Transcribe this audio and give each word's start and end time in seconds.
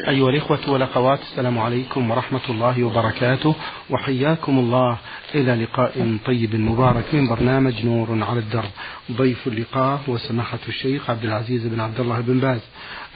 أيها 0.00 0.30
الإخوة 0.30 0.70
والأخوات 0.70 1.20
السلام 1.20 1.58
عليكم 1.58 2.10
ورحمة 2.10 2.40
الله 2.48 2.84
وبركاته 2.84 3.54
وحياكم 3.90 4.58
الله. 4.58 4.98
إلى 5.34 5.54
لقاء 5.64 6.18
طيب 6.26 6.56
مبارك 6.56 7.14
من 7.14 7.28
برنامج 7.28 7.86
نور 7.86 8.24
على 8.24 8.38
الدرب. 8.40 8.70
ضيف 9.12 9.46
اللقاء 9.46 10.00
هو 10.08 10.16
سماحة 10.16 10.58
الشيخ 10.68 11.10
عبد 11.10 11.24
العزيز 11.24 11.66
بن 11.66 11.80
عبد 11.80 12.00
الله 12.00 12.20
بن 12.20 12.40
باز 12.40 12.60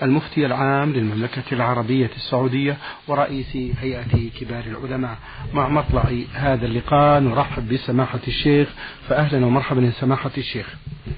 المفتي 0.03 0.46
العام 0.46 0.93
للمملكة 0.93 1.43
العربية 1.53 2.11
السعودية 2.16 2.76
ورئيس 3.08 3.56
هيئة 3.56 4.31
كبار 4.40 4.65
العلماء. 4.67 5.19
مع 5.53 5.69
مطلع 5.69 6.12
هذا 6.33 6.67
اللقاء 6.67 7.21
نرحب 7.21 7.69
بسماحة 7.69 8.21
الشيخ 8.28 8.69
فأهلا 9.08 9.47
ومرحبا 9.47 9.83
يا 9.83 9.90
سماحة 9.90 10.31
الشيخ. 10.38 10.67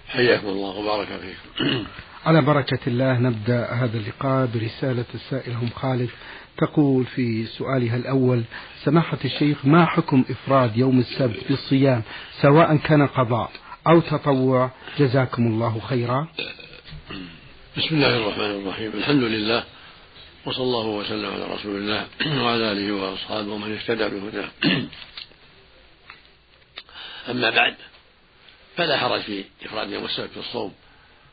حياكم 0.08 0.46
الله 0.46 0.76
وبارك 0.76 1.08
فيكم. 1.08 1.84
على 2.26 2.42
بركة 2.42 2.78
الله 2.86 3.18
نبدأ 3.18 3.72
هذا 3.72 3.98
اللقاء 3.98 4.46
برسالة 4.46 5.04
السائل 5.14 5.52
هم 5.52 5.70
خالد 5.70 6.10
تقول 6.58 7.06
في 7.06 7.46
سؤالها 7.46 7.96
الأول 7.96 8.42
سماحة 8.84 9.18
الشيخ 9.24 9.66
ما 9.66 9.86
حكم 9.86 10.24
إفراد 10.30 10.76
يوم 10.76 10.98
السبت 10.98 11.48
بالصيام 11.48 12.02
سواء 12.40 12.76
كان 12.76 13.06
قضاء 13.06 13.50
أو 13.86 14.00
تطوع؟ 14.00 14.70
جزاكم 14.98 15.46
الله 15.46 15.80
خيرا. 15.80 16.28
بسم 17.76 17.94
الله 17.94 18.16
الرحمن 18.16 18.50
الرحيم. 18.50 18.92
الحمد 18.94 19.22
لله 19.22 19.64
وصلى 20.46 20.64
الله 20.64 20.86
وسلم 20.86 21.32
على 21.32 21.44
رسول 21.44 21.76
الله 21.76 22.06
وعلى 22.44 22.72
آله 22.72 22.92
وأصحابه 22.92 23.52
ومن 23.52 23.72
اهتدى 23.72 24.08
بهداه. 24.08 24.48
أما 27.30 27.50
بعد 27.50 27.74
فلا 28.76 28.98
حرج 28.98 29.20
في 29.20 29.44
إفراد 29.64 29.90
يوم 29.90 30.04
السبت 30.04 30.30
بالصوم. 30.36 30.72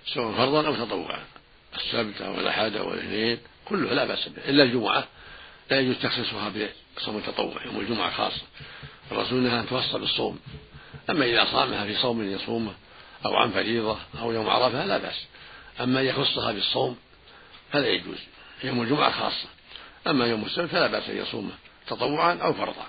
سواء 0.05 0.31
فرضا 0.31 0.67
أو 0.67 0.75
تطوعا. 0.75 1.23
السبت 1.75 2.21
أو 2.21 2.39
الأحد 2.39 2.75
أو 2.75 2.93
الاثنين 2.93 3.37
كلها 3.65 3.93
لا 3.93 4.05
بأس 4.05 4.27
به 4.27 4.49
إلا 4.49 4.63
الجمعة. 4.63 5.07
لا 5.71 5.79
يجوز 5.79 5.95
تخصيصها 5.95 6.51
بصوم 6.97 7.17
التطوع 7.17 7.65
يوم 7.65 7.79
الجمعة 7.79 8.11
خاصة 8.11 8.41
الرسول 9.11 9.39
نهى 9.39 9.59
أن 9.59 9.67
توصى 9.67 9.99
بالصوم. 9.99 10.39
أما 11.09 11.25
إذا 11.25 11.45
صامها 11.45 11.85
في 11.85 11.95
صوم 11.95 12.31
يصومه 12.31 12.73
أو 13.25 13.35
عن 13.35 13.51
فريضة 13.51 13.97
أو 14.21 14.31
يوم 14.31 14.49
عرفة 14.49 14.85
لا 14.85 14.97
بأس. 14.97 15.25
أما 15.81 16.01
يخصها 16.01 16.51
بالصوم 16.51 16.97
فلا 17.71 17.87
يجوز. 17.87 18.17
يوم 18.63 18.81
الجمعة 18.81 19.11
خاصة. 19.11 19.47
أما 20.07 20.25
يوم 20.25 20.45
السبت 20.45 20.69
فلا 20.69 20.87
بأس 20.87 21.09
أن 21.09 21.17
يصومه 21.17 21.51
تطوعا 21.87 22.33
أو 22.33 22.53
فرضا. 22.53 22.87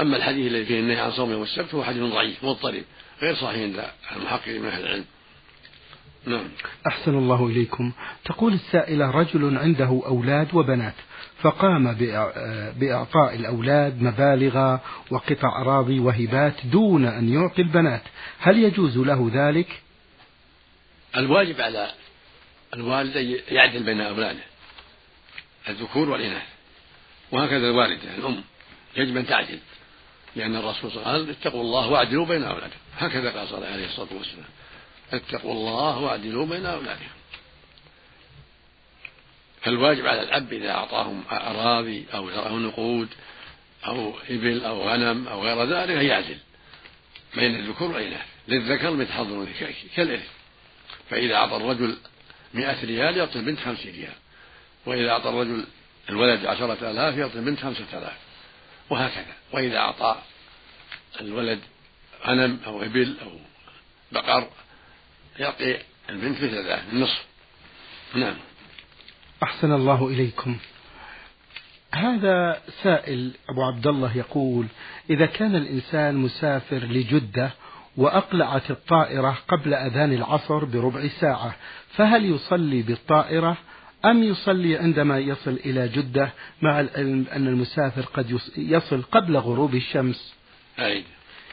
أما 0.00 0.16
الحديث 0.16 0.46
الذي 0.46 0.64
فيه 0.64 0.80
النهي 0.80 1.00
عن 1.00 1.12
صوم 1.12 1.32
يوم 1.32 1.42
السبت 1.42 1.74
هو 1.74 1.84
حديث 1.84 2.02
ضعيف 2.02 2.44
مضطرب 2.44 2.84
غير 3.22 3.34
صحيح 3.34 3.62
عند 3.62 3.90
المحقق 4.16 4.48
من 4.48 4.66
أهل 4.66 4.82
العلم. 4.82 5.04
نعم. 6.26 6.48
أحسن 6.86 7.14
الله 7.14 7.46
إليكم. 7.46 7.92
تقول 8.24 8.52
السائلة 8.52 9.10
رجل 9.10 9.58
عنده 9.58 10.02
أولاد 10.06 10.54
وبنات 10.54 10.94
فقام 11.42 11.92
بإعطاء 12.76 13.34
الأولاد 13.34 14.02
مبالغ 14.02 14.78
وقطع 15.10 15.60
أراضي 15.62 16.00
وهبات 16.00 16.66
دون 16.66 17.04
أن 17.04 17.28
يعطي 17.28 17.62
البنات. 17.62 18.02
هل 18.38 18.58
يجوز 18.58 18.98
له 18.98 19.30
ذلك؟ 19.34 19.82
الواجب 21.16 21.60
على 21.60 21.90
الوالد 22.74 23.16
يعدل 23.48 23.82
بين 23.82 24.00
أولاده 24.00 24.44
الذكور 25.68 26.10
والإناث 26.10 26.46
وهكذا 27.32 27.68
الوالدة 27.70 28.14
الأم. 28.18 28.42
يجب 28.96 29.16
أن 29.16 29.26
تعدل 29.26 29.58
لأن 30.36 30.56
الرسول 30.56 30.90
صلى 30.90 31.00
الله 31.00 31.12
عليه 31.12 31.22
وسلم 31.22 31.34
قال 31.34 31.40
اتقوا 31.40 31.60
الله 31.60 31.88
واعدلوا 31.88 32.26
بين 32.26 32.42
أولادكم. 32.42 32.78
هكذا 32.98 33.30
قال 33.30 33.48
صلى 33.48 33.58
الله 33.58 33.68
عليه 33.68 33.86
الصلاة 33.86 34.08
والسلام. 34.18 34.44
اتقوا 35.12 35.52
الله 35.52 35.98
واعدلوا 35.98 36.46
بين 36.46 36.66
أولادكم. 36.66 37.04
فالواجب 39.62 40.06
على 40.06 40.22
الأب 40.22 40.52
إذا 40.52 40.70
أعطاهم 40.70 41.24
أراضي 41.30 42.06
أو 42.14 42.58
نقود 42.58 43.08
أو 43.86 44.14
إبل 44.30 44.64
أو 44.64 44.88
غنم 44.88 45.28
أو 45.28 45.42
غير 45.42 45.64
ذلك 45.64 45.96
أن 45.96 46.06
يعدل 46.06 46.38
بين 47.34 47.56
الذكور 47.56 47.90
والإناث 47.90 48.26
للذكر 48.48 49.06
حظ 49.06 49.48
كالإرث 49.96 50.28
فإذا 51.10 51.34
أعطى 51.34 51.56
الرجل 51.56 51.96
مئة 52.54 52.84
ريال 52.84 53.16
يعطي 53.16 53.38
البنت 53.38 53.60
خمسين 53.60 53.94
ريال. 53.94 54.14
وإذا 54.86 55.10
أعطى 55.10 55.28
الرجل 55.28 55.64
الولد 56.08 56.46
عشرة 56.46 56.90
آلاف 56.90 57.18
يعطي 57.18 57.38
البنت 57.38 57.60
خمسة 57.60 57.98
آلاف. 57.98 58.16
وهكذا. 58.90 59.34
وإذا 59.52 59.78
أعطى 59.78 60.22
الولد 61.20 61.60
غنم 62.26 62.60
أو 62.66 62.82
إبل 62.82 63.16
أو 63.22 63.30
بقر 64.12 64.50
يعطي 65.38 65.78
البنت 66.10 66.36
مثل 66.36 66.54
ذلك 66.54 66.84
النصف. 66.92 67.24
نعم. 68.14 68.36
أحسن 69.42 69.72
الله 69.72 70.08
إليكم. 70.08 70.56
هذا 71.94 72.62
سائل 72.82 73.30
أبو 73.48 73.62
عبد 73.62 73.86
الله 73.86 74.16
يقول 74.16 74.66
إذا 75.10 75.26
كان 75.26 75.56
الإنسان 75.56 76.14
مسافر 76.14 76.78
لجدة 76.78 77.50
وأقلعت 77.96 78.70
الطائرة 78.70 79.38
قبل 79.48 79.74
أذان 79.74 80.12
العصر 80.12 80.64
بربع 80.64 81.08
ساعة 81.08 81.56
فهل 81.96 82.24
يصلي 82.24 82.82
بالطائرة 82.82 83.56
أم 84.04 84.22
يصلي 84.22 84.76
عندما 84.76 85.18
يصل 85.18 85.58
إلى 85.64 85.88
جدة 85.88 86.32
مع 86.62 86.80
العلم 86.80 87.26
أن 87.32 87.46
المسافر 87.46 88.02
قد 88.02 88.40
يصل 88.56 89.02
قبل 89.02 89.36
غروب 89.36 89.74
الشمس؟ 89.74 90.34
أي 90.78 91.04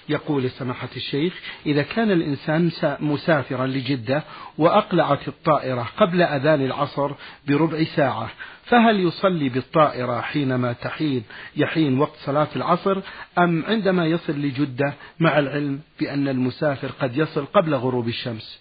يقول 0.09 0.50
سماحة 0.50 0.90
الشيخ 0.95 1.34
إذا 1.66 1.84
كان 1.84 2.12
الإنسان 2.12 2.72
مسافرا 3.00 3.68
لجدة 3.68 4.23
وأقلعت 4.57 5.28
الطائرة 5.28 5.90
قبل 5.97 6.22
أذان 6.22 6.66
العصر 6.66 7.12
بربع 7.47 7.84
ساعة 7.84 8.31
فهل 8.66 9.00
يصلي 9.00 9.50
بالطائرة 9.50 10.22
حينما 10.22 10.73
تحين 10.73 11.23
يحين 11.56 12.00
وقت 12.00 12.16
صلاة 12.25 12.47
العصر؟ 12.56 13.01
أم 13.38 13.66
عندما 13.66 14.06
يصل 14.06 14.34
لجدة 14.34 14.94
مع 15.19 15.40
العلم 15.40 15.81
بأن 16.00 16.28
المسافر 16.28 16.91
قد 17.01 17.18
يصل 17.18 17.45
قبل 17.45 17.75
غروب 17.75 18.07
الشمس؟ 18.07 18.59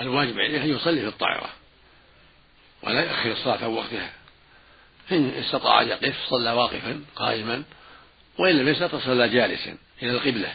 الواجب 0.00 0.38
عليه 0.38 0.64
أن 0.64 0.68
يصلي 0.68 1.00
في 1.00 1.08
الطائرة 1.08 1.50
ولا 2.82 3.00
يأخر 3.00 3.32
الصلاة 3.32 3.64
عن 3.64 3.70
وقتها. 3.70 4.10
إن 5.12 5.28
استطاع 5.28 5.82
أن 5.82 5.88
يقف 5.88 6.16
صلى 6.30 6.52
واقفا 6.52 7.00
قائما 7.16 7.62
وإن 8.38 8.56
لم 8.58 8.68
يستطع 8.68 8.98
صلى 8.98 9.28
جالسا 9.28 9.76
إلى 10.02 10.10
القبلة. 10.10 10.52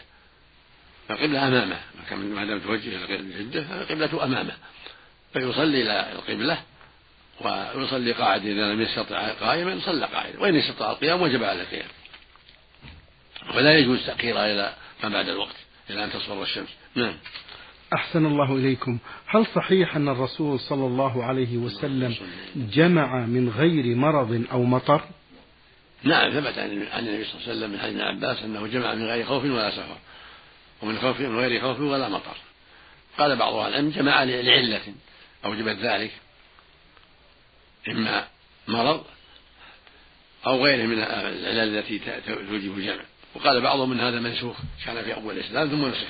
القبلة 1.09 1.47
أمامه. 1.47 1.79
ما 2.11 2.45
دام 2.45 2.59
توجه 2.59 3.05
الجدة 3.09 3.81
القبلة 3.81 4.23
أمامه. 4.23 4.53
فيصلي 5.33 5.81
إلى 5.81 6.11
القبلة 6.11 6.57
ويصلي 7.75 8.11
قاعدا 8.11 8.51
إذا 8.51 8.73
لم 8.73 8.81
يستطع 8.81 9.29
قائما 9.29 9.79
صلى 9.85 10.05
قاعدا. 10.05 10.39
وإن 10.39 10.55
استطاع 10.55 10.91
القيام 10.91 11.21
وجب 11.21 11.43
على 11.43 11.61
القيام. 11.61 11.87
ولا 13.55 13.77
يجوز 13.77 14.05
تأخيرها 14.05 14.45
إلى 14.53 14.73
ما 15.03 15.09
بعد 15.09 15.29
الوقت 15.29 15.55
إلى 15.89 16.03
أن 16.03 16.11
تصفر 16.11 16.43
الشمس. 16.43 16.69
نعم. 16.95 17.13
أحسن 17.93 18.25
الله 18.25 18.55
إليكم. 18.55 18.97
هل 19.27 19.45
صحيح 19.55 19.95
أن 19.95 20.09
الرسول 20.09 20.59
صلى 20.59 20.85
الله 20.85 21.23
عليه 21.23 21.57
وسلم 21.57 22.15
جمع 22.55 23.25
من 23.25 23.49
غير 23.49 23.95
مرض 23.95 24.45
أو 24.51 24.63
مطر؟ 24.63 25.01
نعم 26.03 26.31
ثبت 26.31 26.57
عن 26.57 26.69
النبي 26.69 27.25
صلى 27.25 27.33
الله 27.33 27.47
عليه 27.47 27.57
وسلم 27.57 27.71
من 27.71 27.79
حديث 27.79 28.01
عباس 28.01 28.43
أنه 28.43 28.67
جمع 28.67 28.93
من 28.93 29.05
غير 29.05 29.25
خوف 29.25 29.43
ولا 29.43 29.71
سفر. 29.71 29.97
ومن 30.83 30.99
خوف 30.99 31.19
من 31.19 31.39
غير 31.39 31.61
خوف 31.61 31.79
ولا 31.79 32.09
مطر. 32.09 32.37
قال 33.17 33.35
بعض 33.35 33.53
أهل 33.53 33.69
العلم 33.69 33.89
جمع 33.89 34.23
لعلة 34.23 34.81
أوجبت 35.45 35.77
ذلك. 35.77 36.11
إما 37.87 38.27
مرض 38.67 39.03
أو 40.45 40.65
غيره 40.65 40.85
من 40.85 41.03
العلل 41.03 41.77
التي 41.77 41.99
توجب 42.27 42.77
الجمع. 42.77 43.03
وقال 43.35 43.61
بعضهم 43.61 43.89
من 43.89 43.99
هذا 43.99 44.19
منسوخ 44.19 44.57
كان 44.85 45.03
في 45.03 45.13
أول 45.13 45.37
الإسلام 45.37 45.69
ثم 45.69 45.85
نسخ. 45.85 46.07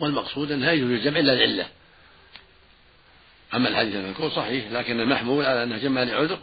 والمقصود 0.00 0.52
أنه 0.52 0.66
لا 0.66 0.72
يجوز 0.72 0.90
الجمع 0.90 1.18
إلا 1.18 1.32
العلة. 1.32 1.68
أما 3.54 3.68
الحديث 3.68 3.94
المذكور 3.94 4.30
صحيح 4.30 4.72
لكن 4.72 5.00
المحمول 5.00 5.44
على 5.44 5.62
أنه 5.62 5.78
جمع 5.78 6.02
لعذر 6.02 6.38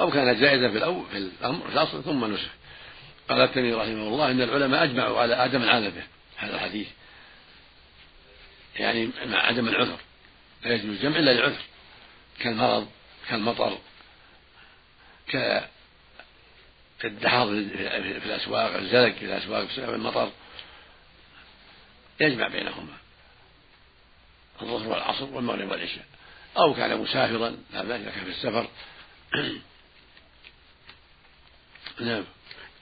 أو 0.00 0.10
كان 0.10 0.40
جائزا 0.40 0.70
في 0.70 0.78
الأول 0.78 1.04
في 1.10 1.18
الأمر 1.18 1.66
في 1.68 1.72
الأصل 1.72 2.04
ثم 2.04 2.34
نسخ. 2.34 2.50
قال 3.28 3.40
التميمي 3.40 3.74
رحمه 3.74 4.08
الله 4.08 4.30
إن 4.30 4.42
العلماء 4.42 4.84
أجمعوا 4.84 5.20
على 5.20 5.34
عدم 5.34 5.62
العلبه 5.62 6.02
هذا 6.36 6.54
الحديث. 6.54 6.88
يعني 8.76 9.10
مع 9.26 9.38
عدم 9.38 9.68
العذر. 9.68 9.98
لا 10.64 10.74
يجوز 10.74 10.90
الجمع 10.90 11.18
إلا 11.18 11.30
لعذر 11.30 11.62
كالمرض 12.38 12.88
كالمطر 13.28 13.78
كالدحاض 17.00 17.48
في 17.48 18.26
الأسواق 18.26 18.76
الزلق 18.76 19.14
في 19.14 19.24
الأسواق 19.24 19.64
بسبب 19.64 19.94
المطر 19.94 20.32
يجمع 22.20 22.48
بينهما. 22.48 22.96
الظهر 24.62 24.88
والعصر 24.88 25.24
والمغرب 25.24 25.70
والعشاء. 25.70 26.06
أو 26.56 26.74
كان 26.74 27.00
مسافرا 27.00 27.56
لا 27.72 27.82
باس 27.82 28.00
كان 28.00 28.24
في 28.24 28.30
السفر. 28.30 28.68
نعم. 32.00 32.24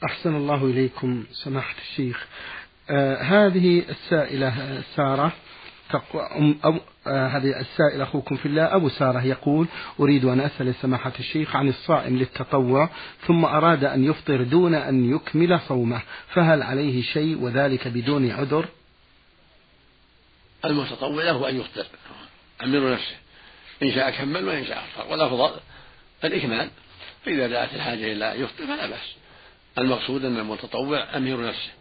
أحسن 0.04 0.36
الله 0.36 0.64
إليكم 0.64 1.24
سماحة 1.32 1.74
الشيخ. 1.90 2.26
آه 2.90 3.22
هذه 3.22 3.82
السائلة 3.88 4.82
سارة 4.96 5.32
أم 6.34 6.80
آه 7.06 7.26
هذه 7.26 7.60
السائل 7.60 8.02
أخوكم 8.02 8.36
في 8.36 8.46
الله 8.46 8.74
أبو 8.76 8.88
سارة 8.88 9.24
يقول 9.24 9.66
أريد 10.00 10.24
أن 10.24 10.40
أسأل 10.40 10.74
سماحة 10.74 11.12
الشيخ 11.18 11.56
عن 11.56 11.68
الصائم 11.68 12.18
للتطوع 12.18 12.88
ثم 13.26 13.44
أراد 13.44 13.84
أن 13.84 14.04
يفطر 14.04 14.42
دون 14.42 14.74
أن 14.74 15.14
يكمل 15.14 15.60
صومه 15.60 16.02
فهل 16.28 16.62
عليه 16.62 17.02
شيء 17.02 17.38
وذلك 17.42 17.88
بدون 17.88 18.30
عذر؟ 18.30 18.68
المتطوع 20.64 21.24
له 21.24 21.48
أن 21.48 21.60
يفطر. 21.60 21.86
أمر 22.62 22.92
نفسه 22.92 23.16
إن 23.82 23.92
شاء 23.92 24.10
كمل 24.10 24.44
وإن 24.44 24.66
شاء 24.66 24.78
أفطر. 24.78 25.12
والأفضل 25.12 25.60
الإكمال 26.24 26.70
فإذا 27.24 27.46
دعت 27.46 27.74
الحاجة 27.74 28.12
إلى 28.12 28.40
يفطر 28.40 28.66
فلا 28.66 28.86
بأس. 28.86 29.14
المقصود 29.78 30.24
أن 30.24 30.38
المتطوع 30.38 31.16
أمير 31.16 31.46
نفسه. 31.46 31.72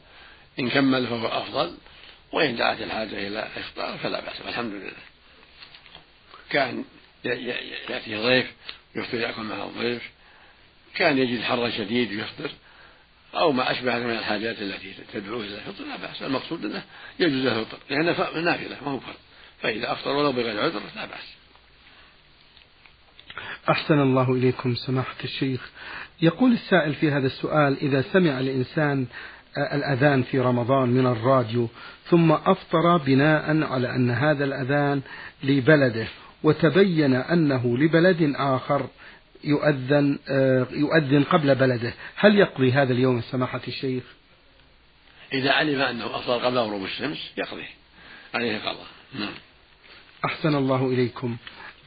إن 0.59 0.69
كمل 0.69 1.07
فهو 1.07 1.27
أفضل 1.27 1.77
وإن 2.31 2.55
دعت 2.55 2.81
الحاجة 2.81 3.27
إلى 3.27 3.47
إفطار 3.57 3.97
فلا 3.97 4.19
بأس 4.19 4.41
والحمد 4.45 4.73
لله. 4.73 4.91
كان 6.49 6.85
يأتي 7.89 8.15
ضيف 8.15 8.51
يفطر 8.95 9.17
يأكل 9.17 9.41
مع 9.41 9.63
الضيف 9.63 10.09
كان 10.95 11.17
يجد 11.17 11.41
حرا 11.41 11.69
شديد 11.69 12.11
يفطر 12.11 12.51
أو 13.35 13.51
ما 13.51 13.71
أشبه 13.71 13.99
من 13.99 14.11
الحاجات 14.11 14.61
التي 14.61 14.93
تدعوه 15.13 15.43
إلى 15.43 15.55
الفطر 15.55 15.85
لا 15.85 15.95
بأس. 15.95 16.21
المقصود 16.21 16.65
أنه 16.65 16.83
يجوز 17.19 17.45
له 17.45 17.59
الفطر 17.59 17.77
لأنه 17.89 18.41
نافلة 18.41 18.77
ما 18.85 18.91
هو 18.91 18.99
فرض. 18.99 19.15
فإذا 19.61 19.91
أفطر 19.91 20.09
ولو 20.09 20.31
بغير 20.31 20.61
عذر 20.61 20.81
لا 20.95 21.05
بأس. 21.05 21.33
أحسن 23.69 23.99
الله 23.99 24.31
إليكم 24.31 24.75
سماحة 24.75 25.15
الشيخ. 25.23 25.69
يقول 26.21 26.51
السائل 26.51 26.93
في 26.93 27.11
هذا 27.11 27.27
السؤال 27.27 27.77
إذا 27.81 28.01
سمع 28.01 28.39
الإنسان 28.39 29.05
الأذان 29.57 30.23
في 30.23 30.39
رمضان 30.39 30.89
من 30.89 31.05
الراديو 31.05 31.69
ثم 32.09 32.31
أفطر 32.31 32.97
بناء 32.97 33.63
على 33.63 33.95
أن 33.95 34.11
هذا 34.11 34.45
الأذان 34.45 35.01
لبلده 35.43 36.07
وتبين 36.43 37.15
أنه 37.15 37.77
لبلد 37.77 38.33
آخر 38.35 38.87
يؤذن 39.43 40.19
يؤذن 40.71 41.23
قبل 41.23 41.55
بلده 41.55 41.93
هل 42.15 42.35
يقضي 42.35 42.71
هذا 42.71 42.93
اليوم 42.93 43.21
سماحة 43.21 43.61
الشيخ؟ 43.67 44.03
إذا 45.33 45.51
علم 45.51 45.81
أنه 45.81 46.15
أفطر 46.15 46.45
قبل 46.45 46.57
غروب 46.57 46.83
الشمس 46.83 47.31
يقضي 47.37 47.65
عليه 48.33 48.59
قضاء 48.59 48.87
نعم. 49.19 49.33
أحسن 50.25 50.55
الله 50.55 50.85
إليكم. 50.85 51.37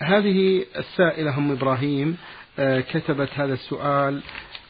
هذه 0.02 0.64
السائلة 0.76 1.38
أم 1.38 1.52
إبراهيم 1.52 2.16
آه، 2.58 2.81
كتبت 2.81 3.28
هذا 3.34 3.54
السؤال 3.54 4.22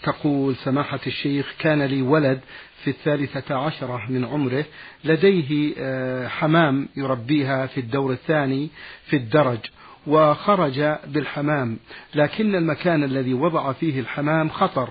تقول 0.02 0.56
سماحة 0.56 1.00
الشيخ 1.06 1.54
كان 1.58 1.82
لي 1.82 2.02
ولد 2.02 2.40
في 2.84 2.90
الثالثة 2.90 3.54
عشرة 3.54 4.06
من 4.08 4.24
عمره 4.24 4.64
لديه 5.04 5.74
آه، 5.78 6.28
حمام 6.28 6.88
يربيها 6.96 7.66
في 7.66 7.80
الدور 7.80 8.12
الثاني 8.12 8.68
في 9.06 9.16
الدرج 9.16 9.58
وخرج 10.06 10.80
بالحمام 11.06 11.78
لكن 12.14 12.54
المكان 12.54 13.04
الذي 13.04 13.34
وضع 13.34 13.72
فيه 13.72 14.00
الحمام 14.00 14.48
خطر 14.48 14.88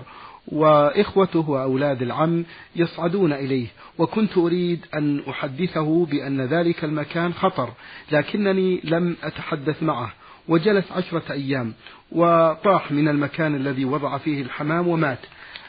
وإخوته 0.48 1.50
وأولاد 1.50 2.02
العم 2.02 2.44
يصعدون 2.76 3.32
إليه 3.32 3.66
وكنت 3.98 4.38
أريد 4.38 4.86
أن 4.94 5.22
أحدثه 5.28 6.06
بأن 6.06 6.40
ذلك 6.40 6.84
المكان 6.84 7.34
خطر 7.34 7.72
لكنني 8.12 8.80
لم 8.84 9.16
أتحدث 9.22 9.82
معه. 9.82 10.12
وجلس 10.48 10.92
عشرة 10.92 11.32
أيام 11.32 11.74
وطاح 12.12 12.92
من 12.92 13.08
المكان 13.08 13.54
الذي 13.54 13.84
وضع 13.84 14.18
فيه 14.18 14.42
الحمام 14.42 14.88
ومات. 14.88 15.18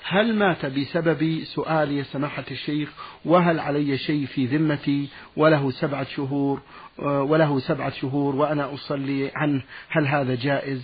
هل 0.04 0.36
مات 0.36 0.66
بسبب 0.66 1.44
سؤالي 1.44 2.04
سماحة 2.04 2.46
الشيخ؟ 2.52 2.90
وهل 3.26 3.60
علي 3.60 3.98
شيء 3.98 4.26
في 4.26 4.46
ذمتي؟ 4.46 5.10
وله 5.36 5.72
سبعة 5.72 6.04
شهور 6.16 6.62
وله 7.00 7.60
سبعة 7.60 7.90
شهور 7.90 8.36
وأنا 8.36 8.74
أصلي 8.74 9.32
عنه. 9.36 9.62
هل 9.90 10.08
هذا 10.08 10.36
جائز؟ 10.36 10.82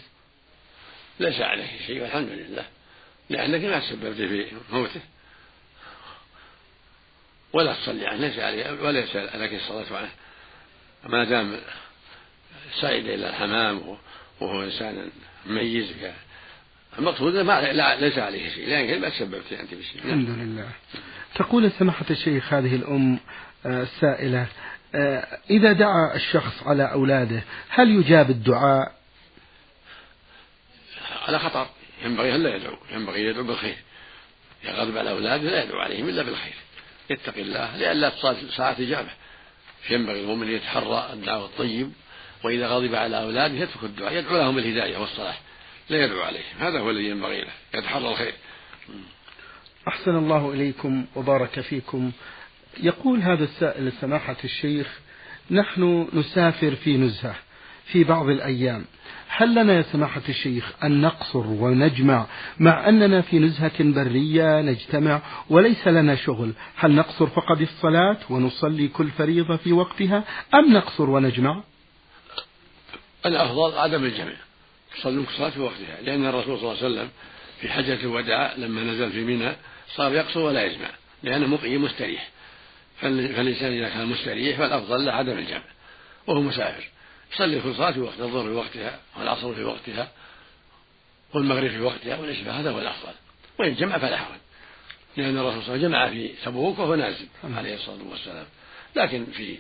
ليس 1.20 1.42
عليه 1.42 1.78
شيء 1.88 2.02
والحمد 2.02 2.30
لله. 2.30 2.66
لأنك 3.30 3.64
ما 3.66 3.80
تسببت 3.80 4.16
في 4.16 4.46
موته. 4.72 5.02
ولا 7.54 7.74
تصلي 7.74 8.08
عنه 8.08 8.20
ليس 8.20 8.40
عليه 8.40 8.84
وليس 8.84 9.16
لك 9.16 9.54
الصلاة 9.54 9.98
عنه 9.98 10.10
ما 11.10 11.24
دام 11.24 11.58
صعد 12.82 13.06
إلى 13.06 13.30
الحمام 13.30 13.98
وهو 14.42 14.64
إنسان 14.64 15.10
مميز 15.46 15.94
المقصود 17.00 17.36
ما 17.36 17.62
ليس 18.00 18.18
عليه 18.18 18.50
شيء. 18.50 18.70
لكن 18.70 19.02
ما 19.02 19.10
تسببت 19.10 19.54
أنت 19.54 19.74
بشيء. 19.74 20.06
الحمد 20.06 20.30
لله. 20.30 20.70
تقول 21.36 21.72
سماحة 21.72 22.06
الشيخ 22.10 22.54
هذه 22.54 22.76
الأم 22.76 23.20
آه، 23.66 23.82
السائلة 23.82 24.48
آه، 24.96 25.28
إذا 25.50 25.72
دعا 25.72 26.16
الشخص 26.16 26.64
على 26.64 26.92
أولاده 26.92 27.44
هل 27.70 27.90
يجاب 27.90 28.30
الدعاء؟ 28.30 28.96
على 31.28 31.40
خطر. 31.40 31.68
ينبغي 32.06 32.36
أن 32.36 32.44
لا 32.44 32.56
يدعو. 32.56 32.78
ينبغي 32.92 33.26
يدعو 33.26 33.44
بالخير. 33.44 33.78
إذا 34.64 34.72
غضب 34.72 34.98
على 34.98 35.10
أولاده 35.10 35.44
لا 35.44 35.64
يدعو 35.64 35.80
عليهم 35.80 36.10
إلا 36.10 36.24
بالخير. 36.24 36.56
يتقي 37.10 37.42
الله 37.42 37.78
لئلا 37.78 38.10
تصل 38.10 38.50
ساعة 38.50 38.76
إجابة. 38.80 39.10
ينبغي 39.90 40.22
المؤمن 40.22 40.48
يتحرى 40.48 41.10
الدعوة 41.14 41.46
الطيب. 41.46 41.92
وإذا 42.44 42.68
غضب 42.68 42.96
على 42.96 43.24
أولاده 43.24 43.54
يترك 43.54 43.84
الدعاء 43.84 44.14
يدعو 44.14 44.38
لهم 44.38 44.56
بالهداية 44.56 44.98
والصلاح. 44.98 45.42
لا 45.90 46.06
يدعو 46.06 46.22
عليهم 46.22 46.58
هذا 46.60 46.80
هو 46.80 46.90
الذي 46.90 47.10
ينبغي 47.10 47.42
له 47.42 47.52
يتحرى 47.76 48.10
الخير. 48.12 48.34
أحسن 49.88 50.16
الله 50.16 50.54
إليكم 50.54 51.06
وبارك 51.16 51.60
فيكم. 51.60 52.12
يقول 52.84 53.20
هذا 53.20 53.44
السائل 53.44 53.92
سماحة 54.02 54.36
الشيخ 54.44 55.00
نحن 55.52 56.08
نسافر 56.14 56.76
في 56.76 56.98
نزهة 56.98 57.36
في 57.86 58.04
بعض 58.04 58.30
الأيام. 58.30 58.86
هل 59.28 59.56
لنا 59.56 59.74
يا 59.74 59.82
سماحة 59.82 60.22
الشيخ 60.30 60.74
أن 60.84 61.02
نقصر 61.02 61.48
ونجمع 61.48 62.26
مع 62.60 62.90
أننا 62.90 63.22
في 63.22 63.40
نزهة 63.40 63.84
برية 63.84 64.62
نجتمع 64.62 65.22
وليس 65.50 65.88
لنا 65.88 66.16
شغل؟ 66.16 66.54
هل 66.76 66.92
نقصر 66.92 67.28
فقط 67.28 67.62
الصلاة 67.62 68.18
ونصلي 68.30 68.88
كل 68.88 69.10
فريضة 69.12 69.58
في 69.58 69.74
وقتها 69.74 70.24
أم 70.54 70.74
نقصر 70.74 71.10
ونجمع؟ 71.10 71.64
الأفضل 73.26 73.78
عدم 73.78 74.06
الجمع 74.06 74.34
تصلوا 74.98 75.24
الصلاة 75.24 75.50
في 75.50 75.60
وقتها 75.60 76.02
لأن 76.02 76.26
الرسول 76.26 76.60
صلى 76.60 76.72
الله 76.72 76.84
عليه 76.84 76.94
وسلم 76.94 77.10
في 77.62 77.70
حجة 77.70 77.94
الوداع 77.94 78.54
لما 78.58 78.84
نزل 78.84 79.12
في 79.12 79.22
منى 79.22 79.56
صار 79.96 80.14
يقصر 80.14 80.40
ولا 80.40 80.64
يجمع 80.64 80.90
لأنه 81.24 81.48
مقيم 81.48 81.84
مستريح. 81.84 82.30
فالإنسان 83.02 83.72
إذا 83.72 83.90
كان 83.90 84.08
مستريح 84.08 84.58
فالأفضل 84.58 85.06
له 85.06 85.12
عدم 85.12 85.38
الجمع 85.38 85.64
وهو 86.28 86.42
مسافر. 86.42 86.90
يصلي 87.34 87.62
كل 87.62 87.76
صلاة 87.76 87.92
في 87.92 88.00
وقتها 88.00 88.26
الظهر 88.26 88.44
في 88.44 88.54
وقتها 88.54 89.00
والعصر 89.18 89.54
في 89.54 89.64
وقتها 89.64 90.12
والمغرب 91.34 91.70
في 91.70 91.82
وقتها 91.82 92.18
والعشاء 92.18 92.54
هذا 92.54 92.72
هو 92.72 92.80
الأفضل. 92.80 93.14
وإن 93.60 93.76
جمع 93.76 93.98
فلا 93.98 94.18
حرج 94.18 94.40
لأن 95.18 95.38
الرسول 95.38 95.64
صلى 95.64 95.76
الله 95.76 95.88
عليه 95.88 96.08
وسلم 96.08 96.18
جمع 96.18 96.28
في 96.28 96.44
تبوك 96.46 96.80
وهو 96.80 96.96
نازل 96.96 97.28
عليه 97.44 97.76
الصلاة 97.76 98.04
والسلام. 98.10 98.46
لكن 98.96 99.26
في 99.26 99.58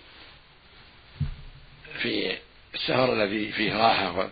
في 2.01 2.38
السفر 2.74 3.13
الذي 3.13 3.51
فيه 3.51 3.74
راحة 3.77 4.30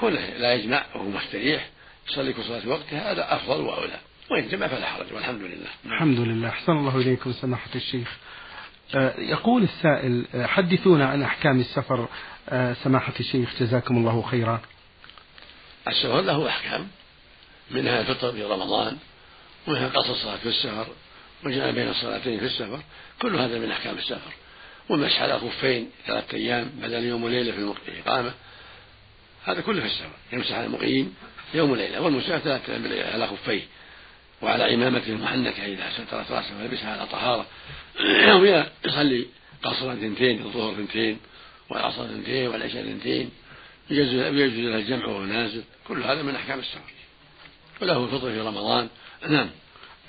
كونه 0.00 0.20
لا 0.20 0.54
يجمع 0.54 0.84
وهو 0.94 1.08
مستريح 1.08 1.68
يصلي 2.08 2.32
كل 2.32 2.44
صلاة 2.44 2.68
وقتها 2.68 3.12
هذا 3.12 3.34
أفضل 3.36 3.60
وأولى. 3.60 4.00
وإن 4.30 4.48
جمع 4.48 4.66
فلا 4.66 4.86
حرج 4.86 5.12
والحمد 5.12 5.40
لله. 5.40 5.68
الحمد 5.86 6.18
لله. 6.18 6.48
أحسن 6.48 6.72
الله 6.72 6.96
إليكم 6.96 7.32
سماحة 7.32 7.70
الشيخ. 7.74 8.16
آه، 8.94 9.20
يقول 9.20 9.62
السائل 9.62 10.24
آه، 10.34 10.46
حدثونا 10.46 11.06
عن 11.06 11.22
أحكام 11.22 11.60
السفر. 11.60 12.08
آه، 12.48 12.72
سماحة 12.72 13.12
الشيخ 13.20 13.50
جزاكم 13.60 13.96
الله 13.96 14.22
خيرا. 14.22 14.60
السفر 15.88 16.20
له 16.20 16.48
أحكام 16.48 16.88
منها 17.70 18.00
الفطر 18.00 18.32
في 18.32 18.44
رمضان 18.44 18.96
ومنها 19.66 19.88
قصر 19.88 20.12
الصلاة 20.12 20.36
في 20.36 20.48
السفر 20.48 20.86
وجمع 21.44 21.70
بين 21.70 21.88
الصلاتين 21.88 22.38
في 22.38 22.44
السفر. 22.44 22.80
كل 23.22 23.36
هذا 23.36 23.58
من 23.58 23.70
أحكام 23.70 23.98
السفر. 23.98 24.32
والمسح 24.88 25.22
على 25.22 25.34
الخفين 25.34 25.90
ثلاثة 26.06 26.36
أيام 26.36 26.70
بدل 26.82 27.04
يوم 27.04 27.24
وليلة 27.24 27.52
في 27.52 27.88
الإقامة. 27.88 28.32
هذا 29.44 29.60
كله 29.60 29.80
في 29.80 29.86
السفر 29.86 30.10
يمسح 30.32 30.52
على 30.52 30.66
المقيم 30.66 31.14
يوم 31.54 31.70
وليلة 31.70 32.00
والمسافر 32.00 32.38
ثلاثة 32.38 32.72
أيام 32.72 33.12
على 33.12 33.26
خفيه 33.26 33.62
وعلى 34.42 34.64
عمامته 34.64 35.08
المحنكة 35.08 35.66
إذا 35.66 35.90
سترت 35.90 36.30
رأسه 36.30 36.58
ويلبسها 36.58 36.92
على 36.92 37.06
طهارة. 37.06 37.46
يصلي 38.84 39.26
قصرا 39.62 39.92
اثنتين 39.92 40.42
الظهر 40.42 40.72
اثنتين 40.72 41.18
والعصر 41.70 42.04
اثنتين 42.04 42.48
والعشاء 42.48 42.82
اثنتين 42.82 43.30
يجوز 43.90 44.14
له 44.14 44.76
الجمع 44.76 45.06
وهو 45.06 45.24
نازل. 45.24 45.62
كل 45.88 46.02
هذا 46.02 46.22
من 46.22 46.34
أحكام 46.34 46.58
السفر 46.58 46.92
وله 47.82 48.04
الفطر 48.04 48.32
في 48.32 48.40
رمضان. 48.40 48.88
نعم. 49.28 49.50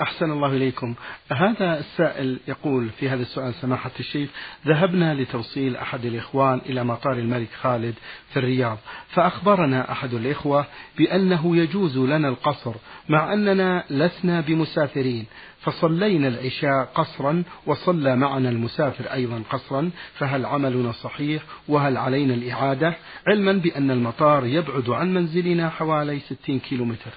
أحسن 0.01 0.31
الله 0.31 0.47
إليكم. 0.47 0.95
هذا 1.31 1.79
السائل 1.79 2.39
يقول 2.47 2.89
في 2.89 3.09
هذا 3.09 3.21
السؤال 3.21 3.53
سماحة 3.53 3.91
الشيخ 3.99 4.29
ذهبنا 4.67 5.13
لتوصيل 5.13 5.75
أحد 5.75 6.05
الإخوان 6.05 6.61
إلى 6.65 6.83
مطار 6.83 7.13
الملك 7.13 7.49
خالد 7.61 7.93
في 8.33 8.39
الرياض 8.39 8.77
فأخبرنا 9.09 9.91
أحد 9.91 10.13
الإخوة 10.13 10.65
بأنه 10.97 11.57
يجوز 11.57 11.97
لنا 11.97 12.29
القصر 12.29 12.73
مع 13.09 13.33
أننا 13.33 13.83
لسنا 13.89 14.41
بمسافرين 14.41 15.25
فصلينا 15.61 16.27
العشاء 16.27 16.85
قصرا 16.95 17.43
وصلى 17.65 18.15
معنا 18.15 18.49
المسافر 18.49 19.13
أيضا 19.13 19.43
قصرا 19.49 19.91
فهل 20.13 20.45
عملنا 20.45 20.91
صحيح 20.91 21.43
وهل 21.67 21.97
علينا 21.97 22.33
الإعادة؟ 22.33 22.95
علما 23.27 23.53
بأن 23.53 23.91
المطار 23.91 24.45
يبعد 24.45 24.89
عن 24.89 25.13
منزلنا 25.13 25.69
حوالي 25.69 26.19
60 26.19 26.59
كيلومتر. 26.59 27.11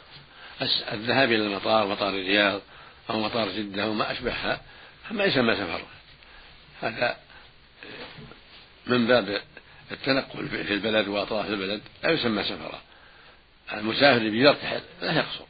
الذهاب 0.93 1.33
إلى 1.33 1.47
المطار 1.47 1.89
مطار 1.89 2.09
الرياض 2.09 2.61
أو 3.11 3.21
مطار 3.21 3.51
جدة 3.51 3.91
وما 3.91 4.13
أشبهها 4.13 4.61
ما 5.11 5.25
يسمى 5.25 5.55
سفر 5.55 5.83
هذا 6.83 7.17
من 8.87 9.07
باب 9.07 9.41
التنقل 9.93 10.49
في 10.49 10.75
البلد 10.75 11.09
وأطراف 11.09 11.47
البلد 11.47 11.81
لا 12.03 12.11
يسمى 12.11 12.43
سفرا 12.43 12.83
المسافر 13.73 14.17
اللي 14.17 14.31
بيرتحل 14.31 14.81
لا 15.03 15.13
يقصر 15.13 15.45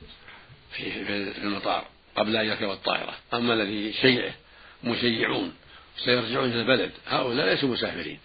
في 0.76 1.38
المطار 1.42 1.86
قبل 2.16 2.36
أن 2.36 2.46
يركب 2.46 2.70
الطائرة. 2.70 3.14
أما 3.34 3.54
الذي 3.54 3.92
شيعه 3.92 4.34
مشيعون 4.84 5.52
سيرجعون 6.04 6.52
إلى 6.52 6.60
البلد. 6.60 6.90
هؤلاء 7.08 7.46
ليسوا 7.46 7.68
مسافرين. 7.68 8.18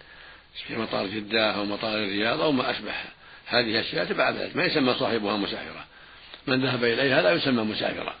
في 0.66 0.76
مطار 0.76 1.06
جدة 1.06 1.50
أو 1.50 1.64
مطار 1.64 1.98
الرياض 1.98 2.40
أو 2.40 2.52
ما 2.52 2.70
أشبهها. 2.70 3.10
هذه 3.46 3.80
أشياء 3.80 4.04
تبع 4.04 4.28
البلد. 4.28 4.56
ما 4.56 4.64
يسمى 4.64 4.94
صاحبها 4.94 5.36
مسافرة. 5.36 5.84
من 6.46 6.64
ذهب 6.64 6.84
إليها 6.84 7.22
لا 7.22 7.32
يسمى 7.32 7.62
مسافرا 7.62 8.14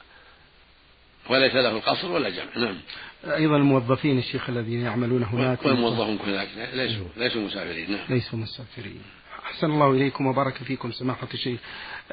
وليس 1.30 1.54
له 1.54 1.70
القصر 1.70 2.12
ولا 2.12 2.28
جمع. 2.28 2.56
نعم. 2.56 2.76
أيضا 3.24 3.56
الموظفين 3.56 4.18
الشيخ 4.18 4.50
الذين 4.50 4.80
يعملون 4.80 5.22
هناك. 5.22 5.66
والموظفون 5.66 6.18
كذلك 6.18 6.48
ليسوا 6.72 7.06
ليسوا 7.16 7.42
مسافرين. 7.42 7.92
نعم. 7.92 8.06
ليسوا 8.08 8.38
مسافرين. 8.38 9.02
أحسن 9.44 9.70
الله 9.70 9.90
إليكم 9.90 10.26
وبارك 10.26 10.54
فيكم 10.54 10.92
سماحة 10.92 11.28
الشيخ. 11.34 11.60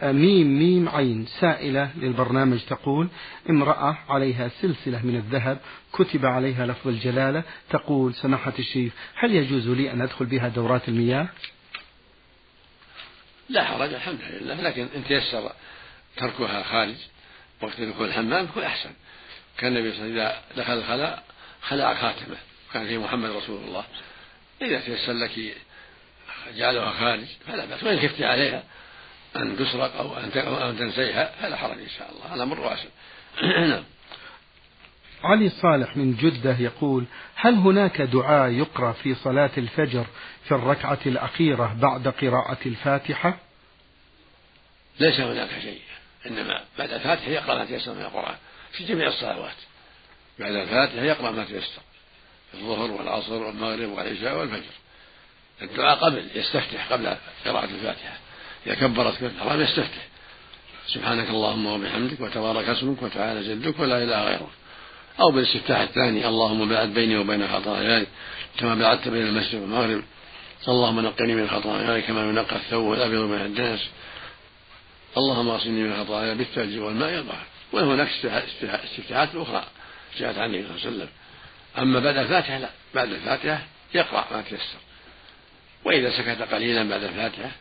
ميم 0.04 0.60
ميم 0.60 0.90
عين 0.90 1.26
سائلة 1.26 1.90
للبرنامج 1.98 2.60
تقول 2.60 3.08
امرأة 3.50 3.98
عليها 4.10 4.48
سلسلة 4.48 5.06
من 5.06 5.16
الذهب 5.16 5.60
كتب 5.94 6.26
عليها 6.26 6.66
لفظ 6.66 6.88
الجلالة 6.88 7.44
تقول 7.70 8.14
سماحة 8.14 8.54
الشيخ 8.60 8.94
هل 9.16 9.36
يجوز 9.36 9.70
لي 9.70 9.92
أن 9.92 10.02
أدخل 10.02 10.26
بها 10.26 10.48
دورات 10.48 10.90
المياه؟ 10.90 11.28
لا 13.50 13.64
حرج 13.64 13.94
الحمد 13.94 14.20
لله. 14.42 14.62
لكن 14.62 14.88
إن 14.96 15.04
تيسر 15.08 15.52
تركها 16.18 16.64
خارج 16.64 16.96
وقت 17.62 17.82
دخول 17.82 18.08
الحمام 18.08 18.46
يكون 18.46 18.64
أحسن. 18.64 18.90
كان 19.58 19.78
النبي 19.78 19.92
صلى 19.92 20.06
الله 20.06 20.22
عليه 20.22 20.32
وسلم 20.32 20.46
إذا 20.56 20.64
دخل 20.64 20.74
الخلاء 20.74 21.24
خلع 21.62 21.94
خاتمه. 21.94 22.38
كان 22.74 22.88
فيه 22.88 22.98
محمد 22.98 23.30
رسول 23.30 23.64
الله. 23.64 23.84
إذا 24.62 24.80
تيسر 24.80 25.14
لك 25.14 25.56
جعلها 26.56 26.92
خارج 26.92 27.26
فلا 27.48 27.66
بأس. 27.66 27.84
وإن 27.84 28.00
خفت 28.00 28.22
عليها 28.22 28.64
أن 29.36 29.58
تسرق 29.58 29.96
أو 29.96 30.18
أن 30.70 30.78
تنسيها 30.78 31.32
فلا 31.42 31.56
حرج 31.58 31.80
إن 31.80 31.90
شاء 31.98 32.12
الله. 32.12 32.36
الأمر 32.36 32.60
واسع. 32.60 32.90
نعم. 33.70 33.84
علي 35.24 35.50
صالح 35.50 35.98
من 35.98 36.16
جدة 36.16 36.58
يقول 36.60 37.06
هل 37.36 37.54
هناك 37.54 38.02
دعاء 38.02 38.52
يقرأ 38.52 38.92
في 38.92 39.16
صلاة 39.16 39.52
الفجر 39.58 40.06
في 40.44 40.52
الركعة 40.52 41.00
الأخيرة 41.06 41.76
بعد 41.82 42.08
قراءة 42.08 42.58
الفاتحة؟ 42.66 43.38
ليس 45.00 45.20
هناك 45.20 45.50
شيء. 45.62 45.82
إنما 46.28 46.64
بعد 46.78 46.92
الفاتحة 46.92 47.32
يقرأ 47.32 47.56
ما 47.56 47.66
تيسر 47.66 47.94
من 47.94 48.02
القرآن 48.02 48.36
في 48.72 48.84
جميع 48.84 49.08
الصلوات. 49.08 49.56
بعد 50.40 50.56
الفاتحة 50.56 51.04
يقرأ 51.04 51.32
ما 51.32 51.44
تيسر. 51.44 51.82
الظهر 52.54 52.92
والعصر 52.92 53.34
والمغرب 53.34 53.90
والعشاء 53.90 54.38
والفجر. 54.38 54.74
الدعاء 55.62 55.98
قبل 55.98 56.28
يستفتح 56.36 56.92
قبل 56.92 57.16
قراءة 57.46 57.66
الفاتحة. 57.66 58.18
إذا 58.68 58.76
كبرت 58.76 59.24
الإحرام 59.24 59.62
يستفتح. 59.62 60.08
سبحانك 60.88 61.30
اللهم 61.30 61.66
وبحمدك 61.66 62.22
وتبارك 62.22 62.70
اسمك 62.70 63.02
وتعالى 63.02 63.56
جدك 63.56 63.80
ولا 63.80 64.04
إله 64.04 64.24
غيرك. 64.24 64.50
أو 65.20 65.32
بالاستفتاح 65.32 65.80
الثاني 65.80 66.28
اللهم 66.28 66.70
بعد 66.70 66.88
بيني 66.88 67.18
وبين 67.18 67.48
خطاياي 67.48 68.08
كما 68.58 68.76
بعدت 68.76 69.08
بين 69.08 69.28
المسجد 69.28 69.56
والمغرب. 69.56 70.04
اللهم 70.68 71.00
نقني 71.00 71.36
من 71.36 71.50
خطاياي 71.50 72.02
كما 72.02 72.22
ينقى 72.22 72.56
الثوب 72.56 72.94
الأبيض 72.94 73.22
من 73.22 73.42
الدنس 73.42 73.90
اللهم 75.18 75.48
اغسلني 75.50 75.84
من 75.84 76.04
خطاياي 76.04 76.36
بالثلج 76.36 76.78
والماء 76.78 77.20
البحر 77.20 77.46
وهناك 77.74 78.08
استفتاحات 78.26 79.36
أخرى 79.36 79.64
جاءت 80.18 80.38
عن 80.38 80.56
النبي 80.56 80.68
صلى 80.68 80.76
الله 80.76 80.86
عليه 80.86 80.96
وسلم. 80.96 81.10
أما 81.78 82.00
بعد 82.00 82.18
الفاتحة 82.18 82.58
لا. 82.58 82.70
بعد 82.96 83.12
الفاتحة 83.12 83.64
يقرأ 83.94 84.26
ما 84.32 84.42
تيسر. 84.42 84.80
وإذا 85.86 86.10
سكت 86.10 86.42
قليلا 86.54 86.90
بعد 86.90 87.04
الفاتحة 87.04 87.52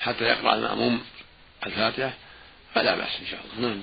حتى 0.00 0.24
يقرأ 0.24 0.54
المأموم 0.54 1.00
الفاتحة 1.66 2.12
فلا 2.74 2.96
بأس 2.96 3.20
إن 3.20 3.26
شاء 3.26 3.40
الله. 3.58 3.68
نعم. 3.68 3.82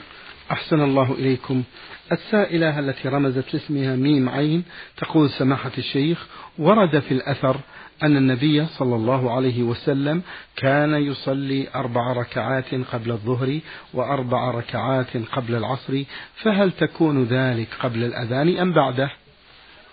أحسن 0.52 0.82
الله 0.82 1.14
إليكم. 1.14 1.64
السائلة 2.12 2.80
التي 2.80 3.08
رمزت 3.08 3.54
لاسمها 3.54 3.96
ميم 3.96 4.30
عين 4.30 4.64
تقول 4.98 5.30
سماحة 5.30 5.72
الشيخ 5.78 6.28
ورد 6.58 7.00
في 7.00 7.12
الأثر 7.12 7.60
أن 8.04 8.18
النبي 8.18 8.66
صلى 8.66 8.96
الله 8.96 9.36
عليه 9.36 9.64
وسلم 9.64 10.24
كان 10.56 10.94
يصلي 10.94 11.68
أربع 11.76 12.14
ركعات 12.14 12.76
قبل 12.76 13.12
الظهر 13.12 13.60
وأربع 13.94 14.52
ركعات 14.52 15.18
قبل 15.18 15.56
العصر 15.56 16.04
فهل 16.36 16.72
تكون 16.72 17.24
ذلك 17.24 17.68
قبل 17.80 18.04
الأذان 18.04 18.58
أم 18.58 18.74
بعده؟ 18.74 19.12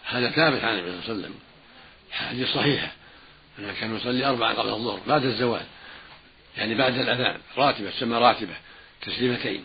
هذا 0.04 0.30
ثابت 0.30 0.64
عن 0.64 0.78
النبي 0.78 1.02
صلى 1.02 1.12
الله 1.12 1.24
عليه 1.24 1.24
وسلم. 1.24 1.34
حديث 2.10 2.48
صحيحة 2.48 2.92
أنه 3.58 3.72
كان 3.80 3.96
يصلي 3.96 4.26
أربعة 4.26 4.54
قبل 4.54 4.68
الظهر 4.68 5.00
بعد 5.08 5.24
الزوال. 5.24 5.64
يعني 6.56 6.74
بعد 6.74 6.94
الأذان 6.98 7.36
راتبة 7.58 7.90
تسمى 7.90 8.16
راتبة 8.16 8.54
تسليمتين. 9.02 9.64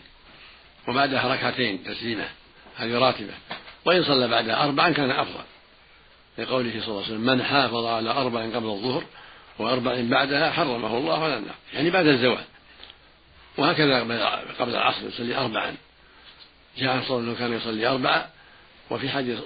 وبعدها 0.88 1.34
ركعتين 1.34 1.84
تسليمة 1.84 2.24
هذه 2.76 2.98
راتبة. 2.98 3.34
وإن 3.84 4.04
صلى 4.04 4.28
بعدها 4.28 4.64
أربعا 4.64 4.90
كان 4.90 5.10
أفضل. 5.10 5.44
لقوله 6.38 6.70
صلى 6.70 6.88
الله 6.88 7.02
عليه 7.04 7.06
وسلم 7.06 7.20
من 7.20 7.42
حافظ 7.42 7.86
على 7.86 8.10
أربع 8.10 8.40
قبل 8.40 8.66
الظهر 8.66 9.04
وأربع 9.58 10.00
بعدها 10.00 10.50
حرمه 10.50 10.98
الله 10.98 11.24
على 11.24 11.38
النار 11.38 11.54
يعني 11.74 11.90
بعد 11.90 12.06
الزوال. 12.06 12.44
وهكذا 13.58 14.00
قبل 14.58 14.70
العصر 14.70 15.06
يصلي 15.06 15.36
أربعا. 15.36 15.76
جاء 16.78 17.02
صلى 17.08 17.18
أنه 17.18 17.34
كان 17.34 17.52
يصلي 17.52 17.86
أربعة 17.86 18.30
وفي 18.90 19.08
حديث 19.08 19.38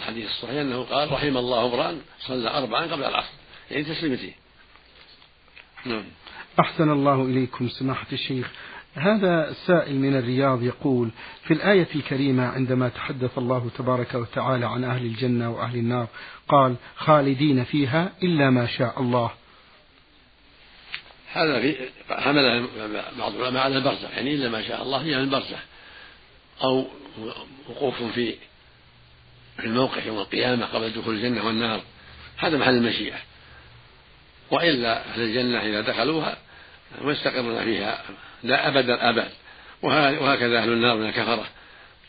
الحديث 0.00 0.30
الصحيح 0.30 0.60
أنه 0.60 0.82
قال 0.82 1.12
رحم 1.12 1.36
الله 1.36 1.66
امرأ 1.66 1.98
صلى 2.20 2.50
أربعا 2.50 2.86
قبل 2.86 3.04
العصر. 3.04 3.32
يعني 3.70 3.84
تسليمتين 3.84 4.34
نعم. 5.84 6.04
أحسن 6.60 6.90
الله 6.90 7.22
إليكم 7.22 7.68
سماحة 7.68 8.06
الشيخ. 8.12 8.50
هذا 8.94 9.50
السائل 9.50 9.94
من 9.94 10.16
الرياض 10.16 10.62
يقول 10.62 11.10
في 11.44 11.54
الآية 11.54 11.88
الكريمة 11.94 12.46
عندما 12.46 12.88
تحدث 12.88 13.38
الله 13.38 13.70
تبارك 13.78 14.14
وتعالى 14.14 14.66
عن 14.66 14.84
أهل 14.84 15.06
الجنة 15.06 15.50
وأهل 15.50 15.78
النار 15.78 16.06
قال 16.48 16.74
خالدين 16.96 17.64
فيها 17.64 18.12
إلا 18.22 18.50
ما 18.50 18.66
شاء 18.66 19.00
الله. 19.00 19.30
هذا 21.32 21.60
في 21.60 21.76
حمل 22.10 22.66
بعض 23.18 23.34
العلماء 23.34 23.62
على 23.62 23.76
البرزخ 23.76 24.10
يعني 24.10 24.34
إلا 24.34 24.48
ما 24.48 24.62
شاء 24.62 24.82
الله 24.82 25.02
هي 25.02 25.16
البرزخ. 25.16 25.58
أو 26.62 26.86
وقوف 27.68 28.02
في 28.02 28.34
الموقف 29.58 30.06
يوم 30.06 30.18
القيامة 30.18 30.66
قبل 30.66 30.90
دخول 30.90 31.14
الجنة 31.14 31.46
والنار. 31.46 31.80
هذا 32.36 32.58
محل 32.58 32.74
المشيئة. 32.74 33.18
وإلا 34.50 35.04
أهل 35.12 35.20
الجنة 35.20 35.58
إذا 35.58 35.80
دخلوها 35.80 36.36
ويستقرون 37.02 37.64
فيها. 37.64 38.02
لا 38.42 38.68
أبد 38.68 38.90
الآباد. 38.90 39.30
وهكذا 39.82 40.58
أهل 40.58 40.72
النار 40.72 40.96
من 40.96 41.08
الكفرة 41.08 41.46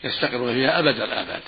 يستقرون 0.04 0.54
فيها 0.54 0.78
أبد 0.78 1.00
الآباد. 1.00 1.42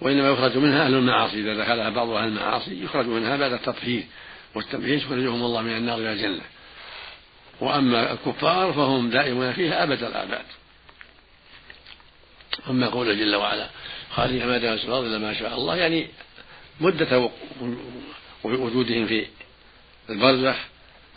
وإنما 0.00 0.28
يخرج 0.28 0.56
منها 0.58 0.86
أهل 0.86 0.94
المعاصي. 0.94 1.40
إذا 1.40 1.54
دخلها 1.54 1.90
بعض 1.90 2.08
أهل 2.08 2.28
المعاصي 2.28 2.84
يخرج 2.84 3.06
منها 3.06 3.36
بعد 3.36 3.52
التطهير. 3.52 4.04
والتمحيص 4.54 5.02
يخرجهم 5.02 5.44
الله 5.44 5.62
من 5.62 5.76
النار 5.76 5.98
إلى 5.98 6.12
الجنة. 6.12 6.42
وأما 7.60 8.12
الكفار 8.12 8.72
فهم 8.72 9.10
دائمون 9.10 9.52
فيها 9.52 9.82
أبد 9.82 10.02
الآباد. 10.02 10.44
أما 12.70 12.88
قوله 12.88 13.14
جل 13.14 13.34
وعلا 13.34 13.68
خالدين 14.10 14.46
ما 14.46 14.58
دام 14.58 14.74
الأرض 14.74 15.04
إلا 15.04 15.18
ما 15.18 15.34
شاء 15.34 15.54
الله 15.54 15.76
يعني 15.76 16.08
مدة 16.80 17.30
وجودهم 18.44 19.06
في 19.06 19.26
البرزخ 20.10 20.56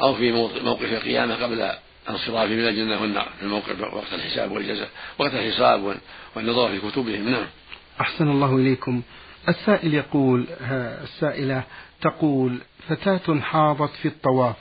أو 0.01 0.16
في 0.16 0.32
موقف 0.62 0.94
القيامة 0.94 1.44
قبل 1.44 1.72
انصرافهم 2.10 2.52
إلى 2.52 2.70
الجنة 2.70 3.02
والنار. 3.02 3.30
في 3.40 3.44
الموقف 3.44 3.94
وقت 3.94 4.14
الحساب 4.14 4.52
والجزاء 4.52 4.90
وقت 5.20 5.34
الحساب 5.34 5.98
والنظر 6.36 6.70
في 6.70 6.92
كتبهم. 6.92 7.30
نعم. 7.30 7.46
أحسن 8.02 8.28
الله 8.28 8.56
إليكم. 8.56 9.02
السائل 9.50 9.94
يقول 9.94 10.46
السائلة 11.04 11.64
تقول 12.02 12.58
فتاة 12.88 13.40
حاضت 13.40 13.92
في 13.92 14.08
الطواف 14.08 14.56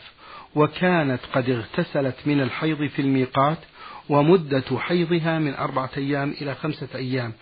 وكانت 0.54 1.20
قد 1.32 1.50
اغتسلت 1.50 2.16
من 2.26 2.40
الحيض 2.40 2.86
في 2.86 3.02
الميقات 3.02 3.58
ومدة 4.08 4.78
حيضها 4.78 5.38
من 5.38 5.54
أربعة 5.54 5.90
أيام 5.96 6.34
إلى 6.40 6.54
خمسة 6.54 6.88
أيام 6.94 7.32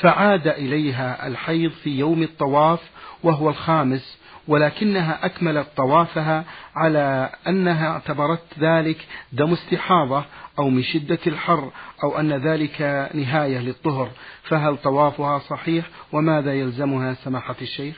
فعاد 0.00 0.48
إليها 0.48 1.26
الحيض 1.26 1.70
في 1.70 1.98
يوم 1.98 2.22
الطواف 2.22 2.80
وهو 3.22 3.48
الخامس 3.48 4.18
ولكنها 4.48 5.26
أكملت 5.26 5.66
طوافها 5.76 6.44
على 6.74 7.30
أنها 7.48 7.88
اعتبرت 7.88 8.58
ذلك 8.58 9.06
دم 9.32 9.52
استحاضة 9.52 10.24
أو 10.58 10.68
من 10.68 10.82
شدة 10.82 11.18
الحر 11.26 11.72
أو 12.04 12.18
أن 12.20 12.32
ذلك 12.32 13.10
نهاية 13.14 13.58
للطهر. 13.58 14.10
فهل 14.42 14.76
طوافها 14.76 15.38
صحيح؟ 15.38 15.84
وماذا 16.12 16.54
يلزمها 16.54 17.14
سماحة 17.14 17.56
الشيخ؟ 17.62 17.96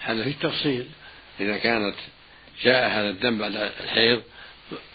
هذا 0.00 0.22
في 0.22 0.30
التفصيل 0.30 0.86
إذا 1.40 1.56
كانت 1.56 1.94
جاء 2.62 2.90
هذا 2.90 3.10
الدم 3.10 3.38
بعد 3.38 3.54
الحيض 3.56 4.22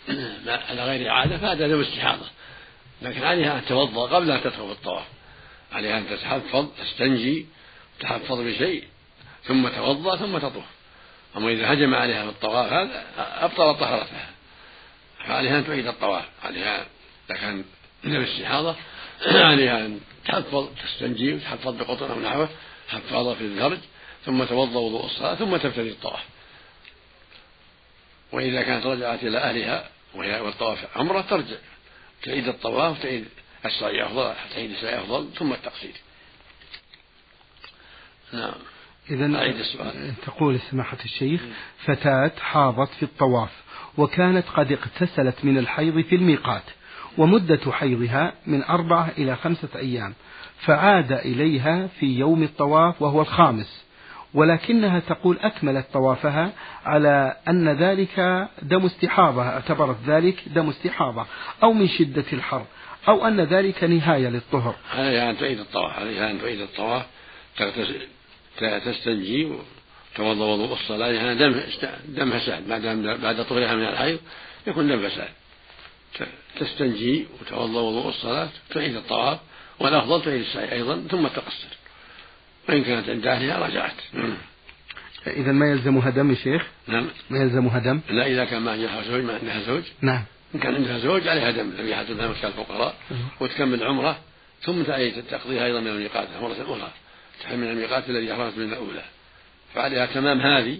على 0.69 0.83
غير 0.83 1.09
عادة 1.09 1.37
فهذا 1.37 1.67
دم 1.67 1.81
استحاضة. 1.81 2.25
لكن 3.01 3.23
عليها 3.23 3.59
أن 3.59 3.65
تتوضأ 3.65 4.15
قبل 4.15 4.31
أن 4.31 4.41
تدخل 4.41 4.65
في 4.65 4.71
الطواف. 4.71 5.05
عليها 5.71 5.97
أن 5.97 6.09
تتحفظ 6.09 6.67
تستنجي 6.79 7.45
تحفظ 7.99 8.41
بشيء. 8.41 8.83
ثم 9.47 9.67
توضأ 9.67 10.15
ثم 10.15 10.37
تطوف. 10.37 10.65
أما 11.37 11.49
إذا 11.49 11.73
هجم 11.73 11.95
عليها 11.95 12.23
في 12.23 12.29
الطواف 12.29 12.73
هذا 12.73 13.05
أبطل 13.17 13.79
طهارتها. 13.79 14.29
فعليها 15.27 15.59
أن 15.59 15.67
تعيد 15.67 15.87
الطواف 15.87 16.25
عليها 16.43 16.85
إذا 17.29 17.37
كان 17.37 17.63
من 18.03 18.15
الاستحاضة 18.15 18.75
عليها 19.25 19.85
أن 19.85 19.99
تحفظ 20.25 20.69
تستنجي 20.83 21.33
وتحفظ 21.33 21.75
بقطن 21.75 22.11
أو 22.11 22.19
نحوه 22.19 22.49
حفاظة 22.89 23.35
في 23.35 23.41
الفرج 23.41 23.79
ثم 24.25 24.43
توضأ 24.43 24.79
وضوء 24.79 25.05
الصلاة 25.05 25.35
ثم 25.35 25.57
تبتدي 25.57 25.89
الطواف. 25.89 26.25
وإذا 28.31 28.61
كانت 28.61 28.85
رجعت 28.85 29.23
إلى 29.23 29.37
أهلها 29.37 29.89
وهي 30.15 30.41
والطواف 30.41 30.97
عمرة 30.97 31.21
ترجع. 31.21 31.57
تعيد 32.23 32.47
الطواف 32.47 33.03
تعيد 33.03 33.27
السعي 33.65 34.05
أفضل 34.05 34.33
تعيد 34.53 34.71
السعي 34.71 34.99
أفضل 34.99 35.29
ثم 35.35 35.53
التقصير. 35.53 35.95
نعم. 38.33 38.53
إذا 39.09 39.27
تقول 40.25 40.59
سماحة 40.59 40.97
الشيخ 41.05 41.41
فتاة 41.85 42.31
حاضت 42.39 42.89
في 42.89 43.03
الطواف 43.03 43.49
وكانت 43.97 44.45
قد 44.47 44.71
اغتسلت 44.71 45.35
من 45.45 45.57
الحيض 45.57 46.01
في 46.01 46.15
الميقات 46.15 46.63
ومدة 47.17 47.71
حيضها 47.71 48.33
من 48.47 48.63
أربعة 48.63 49.11
إلى 49.17 49.35
خمسة 49.35 49.69
أيام 49.75 50.13
فعاد 50.59 51.11
إليها 51.11 51.87
في 51.87 52.05
يوم 52.05 52.43
الطواف 52.43 53.01
وهو 53.01 53.21
الخامس. 53.21 53.87
ولكنها 54.33 54.99
تقول 54.99 55.37
أكملت 55.41 55.85
طوافها 55.93 56.51
على 56.85 57.35
أن 57.47 57.69
ذلك 57.69 58.47
دم 58.61 58.85
استحاضة 58.85 59.41
اعتبرت 59.41 59.97
ذلك 60.07 60.43
دم 60.47 60.69
استحاضة 60.69 61.25
أو 61.63 61.73
من 61.73 61.87
شدة 61.87 62.25
الحر 62.33 62.65
أو 63.07 63.27
أن 63.27 63.41
ذلك 63.41 63.83
نهاية 63.83 64.27
للطهر. 64.27 64.75
عليها 64.93 65.29
أن 65.29 65.37
تعيد 65.37 65.59
الطواف 65.59 65.99
عليها 65.99 66.31
أن 66.31 66.41
تعيد 66.41 66.61
الطواف 66.61 67.05
تستنجي. 68.59 69.51
وتوضا 70.13 70.45
وضوء 70.45 70.73
الصلاة 70.73 71.07
يعني 71.07 71.35
دم 71.35 71.61
دم 72.07 72.39
فساد. 72.39 72.67
بعد 72.67 72.81
بعد 73.21 73.45
طهرها 73.45 73.75
من 73.75 73.87
الحيض 73.87 74.19
يكون 74.67 74.87
دم 74.87 75.09
فساد. 75.09 75.29
تستنجي 76.59 77.25
وتوضأ 77.41 77.81
وضوء 77.81 78.09
الصلاة 78.09 78.49
تعيد 78.69 78.95
الطواف 78.95 79.39
والأفضل 79.79 80.23
تعيد 80.23 80.41
السعي 80.41 80.71
أيضا 80.71 81.07
ثم 81.11 81.27
تقصر. 81.27 81.67
وإن 82.69 82.83
كانت 82.83 83.09
عند 83.09 83.27
أهلها 83.27 83.67
رجعت. 83.67 83.95
إذا 85.27 85.51
ما 85.51 85.71
يلزمها 85.71 86.09
دم 86.09 86.29
يا 86.29 86.35
شيخ؟ 86.35 86.67
نعم. 86.87 87.07
ما 87.29 87.39
يلزمها 87.39 87.79
دم؟ 87.79 88.01
لا 88.09 88.27
إذا 88.27 88.45
كان 88.45 88.61
ما 88.61 88.71
عندها 88.71 89.01
زوج 89.01 89.23
ما 89.23 89.33
عندها 89.33 89.61
زوج. 89.61 89.83
نعم. 90.01 90.23
إن 90.55 90.59
كان 90.59 90.75
عندها 90.75 90.97
زوج 90.97 91.27
عليها 91.27 91.51
دم. 91.51 91.69
ذبيحة 91.69 92.03
لها 92.03 92.27
مكان 92.27 92.51
الفقراء 92.51 92.95
وتكمل 93.39 93.83
عمرة 93.83 94.19
ثم 94.61 94.83
تقضيها 95.31 95.65
أيضا 95.65 95.79
من 95.79 95.87
الميقات 95.87 96.27
مرة 96.41 96.55
أخرى. 96.61 96.91
تحل 97.43 97.57
من 97.57 97.69
الميقات 97.69 98.09
الذي 98.09 98.33
أحرمت 98.33 98.57
من 98.57 98.73
الأولى. 98.73 99.03
فعليها 99.73 100.05
تمام 100.05 100.41
هذه 100.41 100.79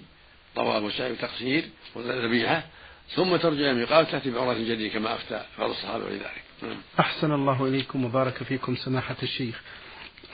طواف 0.55 0.83
وسعي 0.83 1.11
وتقصير 1.11 1.63
وذبيحة 1.95 2.63
ثم 3.15 3.35
ترجع 3.35 3.59
إلى 3.59 3.71
الميقات 3.71 4.07
وتأتي 4.07 4.31
بعمرة 4.31 4.53
جديدة 4.53 4.93
كما 4.93 5.13
أفتى 5.15 5.45
بعض 5.59 5.69
الصحابة 5.69 6.05
ولذلك 6.05 6.43
نعم. 6.63 6.77
أحسن 6.99 7.31
الله 7.31 7.67
إليكم 7.67 8.05
وبارك 8.05 8.43
فيكم 8.43 8.75
سماحة 8.75 9.15
الشيخ. 9.23 9.61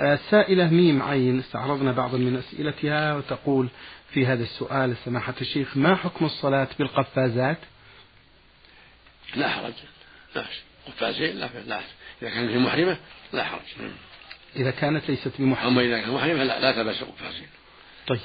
السائلة 0.02 0.70
ميم 0.70 1.04
عين 1.04 1.40
استعرضنا 1.40 1.92
بعضا 1.92 2.18
من 2.18 2.36
أسئلتها 2.36 3.16
وتقول 3.16 3.70
في 4.14 4.26
هذا 4.26 4.44
السؤال 4.44 4.96
سماحة 5.06 5.34
الشيخ 5.42 5.78
ما 5.78 5.96
حكم 5.96 6.26
الصلاة 6.26 6.68
بالقفازات؟ 6.80 7.58
لا 9.36 9.50
حرج. 9.50 9.74
لا 10.36 10.46
قفازين 10.88 11.36
لا 11.38 11.50
لا 11.68 11.80
إذا 12.22 12.30
كانت 12.30 12.52
في 12.52 12.58
محرمة 12.58 12.98
لا 13.34 13.44
حرج. 13.44 13.92
إذا 14.56 14.72
كانت 14.72 15.10
ليست 15.10 15.32
بمحرمة 15.40 15.68
أما 15.68 15.82
إذا 15.82 16.00
كانت 16.00 16.14
محرمة 16.14 16.44
لا, 16.44 16.60
لا 16.60 16.72
تلبس 16.72 17.04
قفازين 17.04 17.48
طيب. 18.08 18.20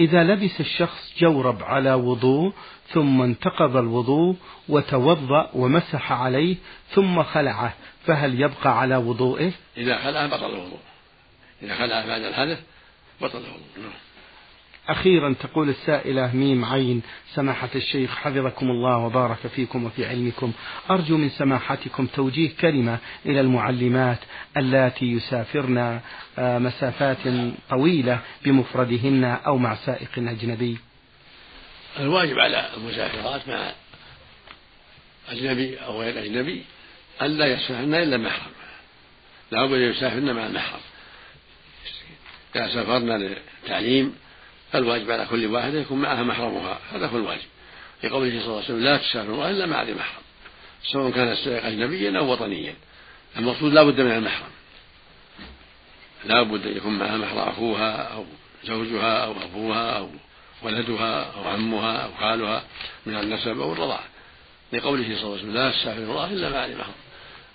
إذا 0.00 0.24
لبس 0.24 0.60
الشخص 0.60 1.14
جورب 1.18 1.62
على 1.62 1.94
وضوء 1.94 2.52
ثم 2.88 3.22
انتقض 3.22 3.76
الوضوء 3.76 4.36
وتوضأ 4.68 5.50
ومسح 5.54 6.12
عليه 6.12 6.56
ثم 6.90 7.22
خلعه 7.22 7.74
فهل 8.06 8.40
يبقى 8.40 8.80
على 8.80 8.96
وضوئه؟ 8.96 9.52
إذا 9.76 9.98
خلع 9.98 10.26
بطل 10.26 10.50
الوضوء. 10.50 10.80
إذا 11.62 11.74
خلع 11.74 12.06
بعد 12.06 12.22
الحدث 12.22 12.60
بطل 13.20 13.38
الوضوء. 13.38 13.82
نعم. 13.82 13.92
أخيرا 14.92 15.34
تقول 15.40 15.68
السائلة 15.68 16.36
ميم 16.36 16.64
عين 16.64 17.02
سماحة 17.34 17.68
الشيخ 17.74 18.16
حفظكم 18.16 18.66
الله 18.66 18.96
وبارك 18.96 19.46
فيكم 19.56 19.84
وفي 19.84 20.06
علمكم. 20.06 20.52
أرجو 20.90 21.16
من 21.16 21.28
سماحتكم 21.28 22.06
توجيه 22.06 22.50
كلمة 22.60 22.98
إلى 23.26 23.40
المعلمات 23.40 24.18
اللاتي 24.56 25.12
يسافرن 25.12 26.00
آه، 26.38 26.58
مسافات 26.58 27.18
طويلة 27.70 28.18
بمفردهن 28.44 29.24
أو 29.24 29.58
مع 29.58 29.74
سائق 29.74 30.10
أجنبي. 30.18 30.78
الواجب 32.00 32.38
على 32.38 32.68
المسافرات 32.76 33.48
مع 33.48 33.72
أجنبي 35.28 35.76
أو 35.76 36.00
غير 36.00 36.24
أجنبي 36.24 36.62
ألا 37.22 37.46
يسافرن 37.46 37.94
إلا 37.94 38.16
محرم. 38.16 38.52
لا 39.50 39.66
بد 39.66 39.80
يسافرن 39.80 40.34
مع 40.34 40.46
المحرم. 40.46 40.80
إذا 42.56 42.68
سافرنا 42.68 43.18
للتعليم 43.18 44.14
فالواجب 44.72 45.10
على 45.10 45.26
كل 45.30 45.46
واحدة 45.46 45.80
يكون 45.80 45.98
معها 45.98 46.22
محرمها 46.22 46.78
هذا 46.92 47.06
هو 47.06 47.16
الواجب. 47.16 47.48
لقوله 48.04 48.30
صلى 48.30 48.44
الله 48.44 48.54
عليه 48.54 48.64
وسلم 48.64 48.84
لا 48.84 48.96
تسافر 48.96 49.48
إلا 49.50 49.66
مع 49.66 49.82
ذي 49.82 49.94
محرم. 49.94 50.22
سواء 50.92 51.10
كان 51.10 51.28
السائق 51.28 51.66
أجنبيا 51.66 52.18
أو 52.18 52.32
وطنيا. 52.32 52.74
المقصود 53.36 53.72
لا 53.72 53.82
بد 53.82 54.00
من 54.00 54.10
المحرم. 54.10 54.50
لا 56.24 56.42
بد 56.42 56.66
أن 56.66 56.76
يكون 56.76 56.98
معها 56.98 57.16
محرم 57.16 57.38
أخوها 57.38 57.92
أو 57.92 58.24
زوجها 58.64 59.24
أو 59.24 59.34
أبوها 59.42 59.98
أو 59.98 60.10
ولدها 60.62 61.22
أو 61.22 61.48
عمها 61.48 61.96
أو 61.96 62.10
خالها 62.20 62.64
من 63.06 63.16
النسب 63.16 63.60
أو 63.60 63.72
الرضاعة. 63.72 64.04
لقوله 64.72 65.04
صلى 65.04 65.12
الله 65.12 65.32
عليه 65.32 65.42
وسلم 65.42 65.54
لا 65.54 65.70
تسافر 65.70 66.02
الله 66.02 66.26
إلا 66.26 66.48
مع 66.48 66.66
ذي 66.66 66.74
محرم. 66.74 66.94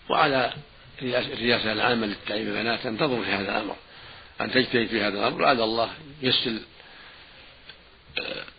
وعلى 0.10 0.54
الرئاسة 1.02 1.72
العامة 1.72 2.08
للتعليم 2.08 2.48
البنات 2.48 2.86
أن 2.86 2.98
تنظر 2.98 3.24
في 3.24 3.32
هذا 3.32 3.42
الأمر. 3.42 3.76
أن 4.42 4.52
تجتهد 4.52 4.88
في 4.88 5.02
هذا 5.02 5.20
الأمر 5.20 5.42
لعل 5.42 5.62
الله 5.62 5.90
يسر 6.22 6.60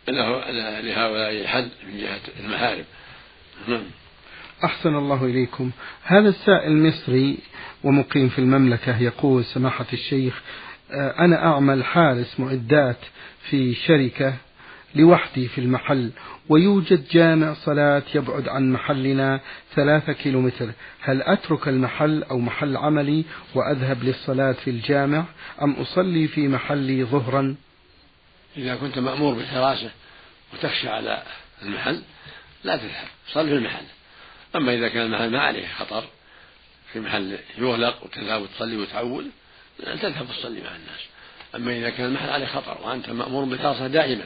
لهؤلاء 0.09 1.41
الحد 1.41 1.69
من 1.87 1.99
جهة 1.99 2.21
المحارم. 2.41 2.85
نعم. 3.69 3.83
أحسن 4.65 4.97
الله 4.97 5.25
إليكم. 5.25 5.71
هذا 6.03 6.29
السائل 6.29 6.87
مصري 6.87 7.39
ومقيم 7.85 8.29
في 8.29 8.39
المملكة 8.39 9.03
يقول 9.03 9.45
سماحة 9.45 9.87
الشيخ 9.93 10.43
آه، 10.91 11.15
أنا 11.19 11.47
أعمل 11.47 11.85
حارس 11.85 12.41
معدات 12.41 12.97
في 13.51 13.75
شركة 13.75 14.35
لوحدي 14.95 15.49
في 15.49 15.61
المحل 15.61 16.11
ويوجد 16.49 17.09
جامع 17.09 17.55
صلاة 17.55 18.03
يبعد 18.15 18.49
عن 18.49 18.73
محلنا 18.73 19.41
ثلاثة 19.75 20.13
كيلومتر. 20.13 20.71
هل 21.01 21.23
أترك 21.23 21.69
المحل 21.69 22.23
أو 22.23 22.39
محل 22.39 22.77
عملي 22.77 23.25
وأذهب 23.55 24.05
للصلاة 24.05 24.53
في 24.53 24.71
الجامع 24.71 25.25
أم 25.63 25.73
أصلي 25.73 26.29
في 26.29 26.49
محلي 26.49 27.05
ظهرا؟ 27.05 27.57
إذا 28.57 28.77
كنت 28.77 28.99
مأمور 28.99 29.35
بالحراسة 29.35 29.91
وتخشى 30.55 30.89
على 30.89 31.23
المحل 31.63 32.03
لا 32.65 32.77
تذهب 32.77 33.09
صل 33.29 33.49
في 33.49 33.55
المحل. 33.55 33.85
أما 34.57 34.75
إذا 34.75 34.89
كان 34.89 35.03
المحل 35.03 35.31
ما 35.31 35.41
عليه 35.41 35.69
خطر 35.69 36.05
في 36.93 37.01
محل 37.01 37.39
يغلق 37.59 38.05
وتذهب 38.05 38.43
وتصلي 38.43 38.77
وتعول 38.77 39.31
تذهب 39.79 40.27
تصلي 40.29 40.61
مع 40.61 40.77
الناس. 40.77 41.01
أما 41.55 41.79
إذا 41.79 41.91
كان 41.91 42.07
المحل 42.07 42.29
عليه 42.31 42.47
خطر 42.47 42.79
وأنت 42.83 43.11
مأمور 43.11 43.45
بالحراسة 43.45 43.87
دائما 43.87 44.25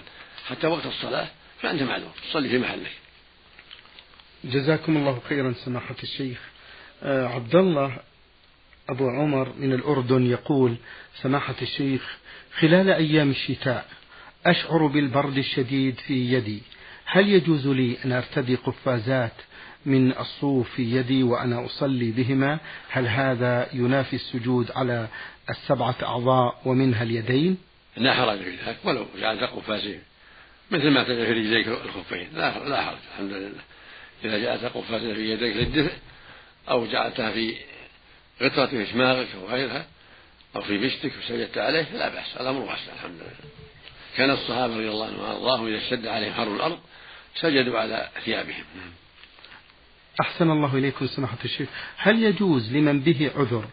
حتى 0.48 0.66
وقت 0.66 0.86
الصلاة 0.86 1.28
فأنت 1.62 1.82
معلوم 1.82 2.10
تصلي 2.30 2.48
في 2.48 2.58
محلك. 2.58 2.92
جزاكم 4.44 4.96
الله 4.96 5.22
خيرا 5.28 5.54
سماحة 5.64 5.96
الشيخ. 6.02 6.38
آه 7.02 7.26
عبد 7.26 7.54
الله 7.54 7.96
أبو 8.88 9.08
عمر 9.08 9.52
من 9.58 9.72
الأردن 9.72 10.26
يقول 10.26 10.76
سماحة 11.22 11.54
الشيخ 11.62 12.16
خلال 12.58 12.90
أيام 12.90 13.30
الشتاء 13.30 13.88
أشعر 14.46 14.86
بالبرد 14.86 15.38
الشديد 15.38 15.94
في 15.94 16.32
يدي. 16.32 16.62
هل 17.04 17.28
يجوز 17.28 17.66
لي 17.66 17.96
أن 18.04 18.12
أرتدي 18.12 18.54
قفازات 18.54 19.32
من 19.86 20.18
الصوف 20.18 20.70
في 20.70 20.96
يدي 20.96 21.22
وأنا 21.22 21.66
أصلي 21.66 22.10
بهما؟ 22.10 22.58
هل 22.88 23.06
هذا 23.06 23.68
ينافي 23.72 24.16
السجود 24.16 24.70
على 24.70 25.08
السبعة 25.50 25.96
أعضاء 26.02 26.62
ومنها 26.64 27.02
اليدين؟ 27.02 27.58
لا 27.96 28.14
حرج 28.14 28.38
في 28.38 28.56
ذلك 28.66 28.76
ولو 28.84 29.06
جعلت 29.20 29.42
قفازين 29.42 30.00
مثل 30.70 30.90
ما 30.90 31.02
تجعل 31.02 31.26
في 31.26 31.32
رجليك 31.32 31.68
الخفين. 31.68 32.28
لا 32.34 32.68
لا 32.68 32.82
حرج 32.82 32.98
الحمد 33.12 33.32
لله. 33.32 33.62
إذا 34.24 34.38
جعلت 34.38 34.64
قفازين 34.64 35.14
في 35.14 35.32
يديك 35.32 35.56
للدفء 35.56 35.94
أو 36.70 36.86
جعلتها 36.86 37.30
في 37.30 37.54
غطرة 38.42 38.66
في 38.66 38.86
شماغك 38.86 39.28
أو 39.34 39.46
غيرها 39.46 39.86
أو 40.56 40.60
في 40.62 40.78
مشتك 40.78 41.12
وسجدت 41.18 41.58
عليه 41.58 41.92
لا 41.92 42.08
بأس 42.08 42.36
الأمر 42.40 42.60
واسع 42.60 42.92
الحمد 42.94 43.16
لله. 43.20 43.50
كان 44.16 44.30
الصحابة 44.30 44.74
رضي 44.74 44.88
الله 44.90 45.06
عنهم 45.06 45.20
وأرضاهم 45.20 45.66
إذا 45.66 45.78
اشتد 45.78 46.06
عليهم 46.06 46.32
حر 46.32 46.56
الأرض 46.56 46.78
سجدوا 47.34 47.78
على 47.78 48.08
ثيابهم. 48.24 48.64
أحسن 50.20 50.50
الله 50.50 50.74
إليكم 50.78 51.06
سماحة 51.06 51.38
الشيخ. 51.44 51.68
هل 51.96 52.22
يجوز 52.22 52.72
لمن 52.72 53.00
به 53.00 53.30
عذر 53.36 53.64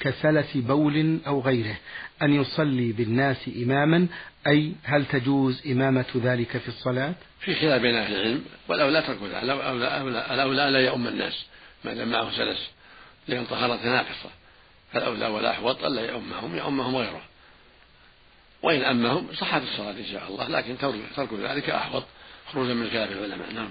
كسلس 0.00 0.56
بول 0.56 1.18
أو 1.26 1.40
غيره 1.40 1.76
أن 2.22 2.32
يصلي 2.32 2.92
بالناس 2.92 3.50
إماما؟ 3.62 4.06
أي 4.46 4.72
هل 4.82 5.06
تجوز 5.06 5.66
إمامة 5.66 6.04
ذلك 6.16 6.58
في 6.58 6.68
الصلاة؟ 6.68 7.14
في 7.40 7.54
خلاف 7.54 7.82
بين 7.82 7.94
أهل 7.94 8.14
العلم 8.14 8.44
والأولى 8.68 9.02
ترك 9.02 9.22
ذلك 9.22 9.44
الأولى 10.30 10.70
لا 10.70 10.78
يؤم 10.78 11.06
الناس 11.06 11.46
ما 11.84 11.94
دام 11.94 12.10
معه 12.10 12.30
سلس 12.30 12.70
لأن 13.28 13.44
طهارة 13.44 13.84
ناقصة 13.84 14.30
فالأولى 14.92 15.26
والأحوط 15.26 15.84
ألا 15.84 16.10
يؤمهم 16.10 16.56
يؤمهم 16.56 16.96
غيره. 16.96 17.22
وإن 18.62 18.82
أمهم 18.82 19.26
صحت 19.32 19.62
الصلاة 19.62 19.98
إن 19.98 20.04
شاء 20.12 20.28
الله. 20.28 20.48
لكن 20.48 20.78
ترك 21.16 21.32
ذلك 21.32 21.70
أحوط 21.70 22.04
خروجا 22.52 22.74
من 22.74 22.90
خلاف 22.90 23.12
العلماء 23.12 23.52
نعم. 23.52 23.70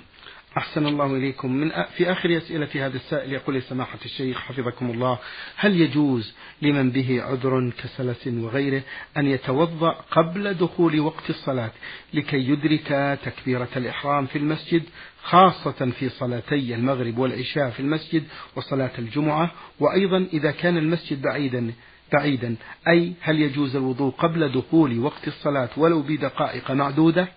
أحسن 0.57 0.85
الله 0.85 1.15
إليكم. 1.15 1.51
من 1.51 1.71
في 1.97 2.11
آخر 2.11 2.37
أسئلة 2.37 2.69
هذا 2.75 2.95
السائل 2.95 3.33
يقول 3.33 3.61
سماحة 3.61 3.99
الشيخ 4.05 4.37
حفظكم 4.37 4.91
الله 4.91 5.19
هل 5.55 5.81
يجوز 5.81 6.33
لمن 6.61 6.91
به 6.91 7.21
عذر 7.21 7.71
كسلس 7.83 8.27
وغيره 8.27 8.81
أن 9.17 9.27
يتوضأ 9.27 9.91
قبل 9.91 10.53
دخول 10.53 10.99
وقت 10.99 11.29
الصلاة 11.29 11.71
لكي 12.13 12.37
يدرك 12.37 13.19
تكبيرة 13.25 13.69
الإحرام 13.75 14.25
في 14.25 14.37
المسجد 14.37 14.83
خاصة 15.23 15.91
في 15.99 16.09
صلاتي 16.09 16.75
المغرب 16.75 17.17
والعشاء 17.17 17.69
في 17.69 17.79
المسجد 17.79 18.23
وصلاة 18.55 18.91
الجمعة؟ 18.99 19.51
وأيضا 19.79 20.27
إذا 20.33 20.51
كان 20.51 20.77
المسجد 20.77 21.21
بعيدا 21.21 21.73
بعيدا 22.13 22.55
أي 22.87 23.13
هل 23.21 23.39
يجوز 23.39 23.75
الوضوء 23.75 24.11
قبل 24.11 24.51
دخول 24.51 24.99
وقت 24.99 25.27
الصلاة 25.27 25.69
ولو 25.77 26.01
بدقائق 26.01 26.71
معدودة؟ 26.71 27.27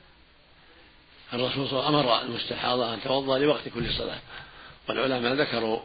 الرسول 1.32 1.68
صلى 1.68 1.78
الله 1.78 1.86
عليه 1.86 1.98
وسلم 1.98 2.10
أمر 2.10 2.22
المستحاضة 2.22 2.94
أن 2.94 3.00
توضأ 3.00 3.38
لوقت 3.38 3.68
كل 3.68 3.92
صلاة. 3.92 4.18
والعلماء 4.88 5.34
ذكروا 5.34 5.80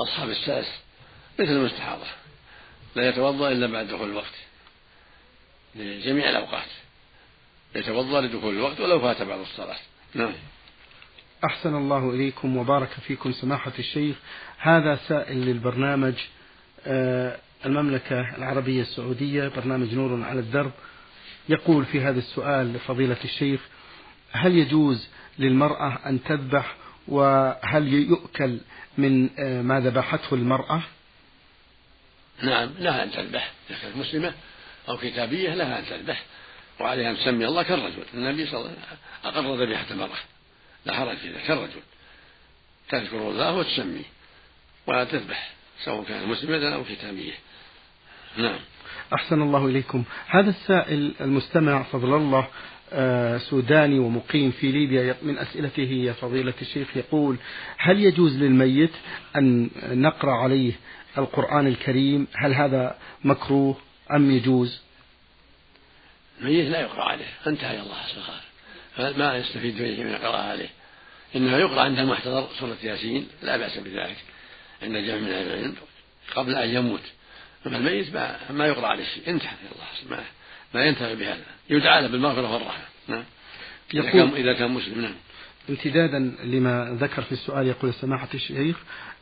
أصحاب 0.00 0.30
الساس 0.30 0.66
مثل 1.40 1.50
المستحاضة. 1.50 2.06
لا 2.96 3.08
يتوضأ 3.08 3.52
إلا 3.52 3.66
بعد 3.66 3.88
دخول 3.88 4.10
الوقت. 4.10 4.34
لجميع 5.74 6.30
الأوقات. 6.30 6.68
يتوضأ 7.74 8.20
لدخول 8.20 8.54
الوقت 8.54 8.80
ولو 8.80 9.00
فات 9.00 9.22
بعض 9.22 9.40
الصلاة. 9.40 9.78
نعم. 10.14 10.32
أحسن 11.44 11.74
الله 11.74 12.10
إليكم 12.10 12.56
وبارك 12.56 12.88
فيكم 12.88 13.32
سماحة 13.32 13.72
الشيخ. 13.78 14.16
هذا 14.58 14.96
سائل 15.08 15.36
للبرنامج. 15.36 16.14
آه، 16.86 17.38
المملكة 17.66 18.36
العربية 18.36 18.82
السعودية 18.82 19.48
برنامج 19.48 19.94
نور 19.94 20.24
على 20.24 20.40
الدرب 20.40 20.72
يقول 21.48 21.84
في 21.84 22.00
هذا 22.00 22.18
السؤال 22.18 22.72
لفضيلة 22.72 23.16
الشيخ 23.24 23.60
هل 24.32 24.56
يجوز 24.56 25.08
للمرأة 25.38 25.98
أن 26.06 26.22
تذبح 26.24 26.76
وهل 27.08 27.92
يؤكل 27.92 28.58
من 28.98 29.30
آه، 29.38 29.62
ما 29.62 29.80
ذبحته 29.80 30.34
المرأة؟ 30.34 30.82
نعم 32.42 32.70
لها 32.78 33.02
أن 33.02 33.10
تذبح 33.10 33.52
إذا 33.70 33.78
كانت 33.82 33.96
مسلمة 33.96 34.34
أو 34.88 34.96
كتابية 34.96 35.54
لها 35.54 35.78
أن 35.78 35.86
تذبح 35.86 36.22
وعليها 36.80 37.10
أن 37.10 37.16
تسمي 37.16 37.46
الله 37.46 37.62
كالرجل. 37.62 38.04
النبي 38.14 38.46
صلى 38.46 38.60
الله 38.60 38.70
عليه 38.70 38.78
وسلم 38.78 38.98
أقر 39.24 39.64
ذبيحة 39.64 39.86
المرأة 39.90 40.18
لا 40.86 40.94
حرج 40.94 41.16
في 41.16 41.28
ذلك 41.28 41.42
كالرجل. 41.42 41.80
تذكر 42.88 43.30
الله 43.30 43.56
وتسمي 43.56 44.04
وتذبح 44.86 45.50
سواء 45.84 46.04
كانت 46.04 46.28
مسلمة 46.28 46.74
أو 46.74 46.84
كتابية. 46.84 47.34
نعم. 48.36 48.58
أحسن 49.14 49.42
الله 49.42 49.66
إليكم. 49.66 50.04
هذا 50.26 50.50
السائل 50.50 51.14
المستمع 51.20 51.82
فضل 51.82 52.14
الله 52.14 52.48
آه، 52.94 53.38
سوداني 53.38 53.98
ومقيم 53.98 54.50
في 54.50 54.72
ليبيا 54.72 55.16
من 55.22 55.38
أسئلته 55.38 55.82
يا 55.82 56.12
فضيلة 56.12 56.54
الشيخ 56.62 56.96
يقول 56.96 57.36
هل 57.78 58.00
يجوز 58.00 58.36
للميت 58.36 58.90
أن 59.36 59.70
نقرأ 59.84 60.32
عليه 60.32 60.72
القرآن 61.18 61.66
الكريم؟ 61.66 62.26
هل 62.34 62.54
هذا 62.54 62.98
مكروه 63.24 63.76
أم 64.12 64.30
يجوز؟ 64.30 64.82
الميت 66.40 66.68
لا 66.68 66.80
يقرأ 66.80 67.02
عليه. 67.02 67.28
انتهى 67.46 67.80
الله 67.80 67.96
سبحانه 68.06 69.18
ما 69.18 69.36
يستفيد 69.36 69.74
فيه 69.74 70.04
من 70.04 70.14
القراءة 70.14 70.42
عليه. 70.42 70.68
إنما 71.36 71.58
يقرأ 71.58 71.80
عند 71.80 71.98
المحتضر 71.98 72.48
سورة 72.58 72.76
ياسين 72.82 73.28
لا 73.42 73.56
بأس 73.56 73.78
بذلك. 73.78 74.16
عند 74.82 74.96
جمع 74.96 75.16
من 75.16 75.28
أهل 75.28 75.46
العلم 75.46 75.74
قبل 76.34 76.54
أن 76.54 76.68
يموت. 76.68 77.02
أما 77.66 77.76
الميت 77.76 78.14
ما 78.50 78.66
يقرأ 78.66 78.86
عليه 78.86 79.04
شيء. 79.04 79.30
انتهى 79.30 79.50
الله. 79.74 80.16
ما 80.16 80.24
ما 80.74 80.84
ينتهي 80.84 81.16
بهذا. 81.16 81.44
يدعى 81.70 82.02
له 82.02 82.08
بالمغفرة 82.08 82.52
والرحمة. 82.52 82.84
نعم. 83.08 83.24
إذا 83.94 84.10
كان 84.10 84.28
إذا 84.28 84.52
كان 84.52 84.70
مسلم. 84.70 85.00
نعم. 85.00 85.14
امتدادا 85.70 86.18
لما 86.44 86.98
ذكر 87.00 87.22
في 87.22 87.32
السؤال 87.32 87.66
يقول 87.66 87.94
سماحة 87.94 88.28
الشيخ 88.34 88.76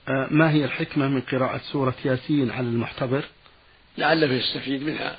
آه، 0.08 0.28
ما 0.30 0.50
هي 0.50 0.64
الحكمة 0.64 1.08
من 1.08 1.20
قراءة 1.20 1.60
سورة 1.72 1.94
ياسين 2.04 2.50
على 2.50 2.66
المحتضر؟ 2.66 3.24
لعله 3.98 4.32
يستفيد 4.32 4.82
منها. 4.82 5.16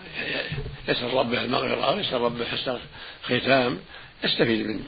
يسأل 0.87 1.13
ربه 1.13 1.45
المغفرة 1.45 1.85
أو 1.85 1.99
يسأل 1.99 2.21
ربه 2.21 2.45
حسن 2.45 2.79
ختام 3.23 3.79
يستفيد 4.23 4.67
من 4.67 4.83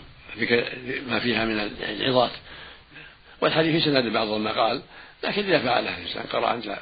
ما 1.10 1.20
فيها 1.20 1.46
من 1.46 1.70
العظات. 1.90 2.32
والحديث 3.42 3.84
في 3.84 3.92
سند 3.92 4.14
بعض 4.14 4.28
ما 4.28 4.52
قال 4.52 4.82
لكن 5.24 5.44
إذا 5.44 5.60
فعلها 5.60 5.98
الإنسان 5.98 6.24
قرأ 6.24 6.48
عند 6.48 6.76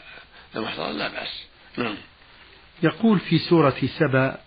المحتضر 0.55 0.91
لا 0.91 1.07
بأس. 1.07 1.43
نعم. 1.77 1.95
يقول 2.83 3.19
في 3.19 3.37
سورة 3.37 3.75
سبأ 3.99 4.37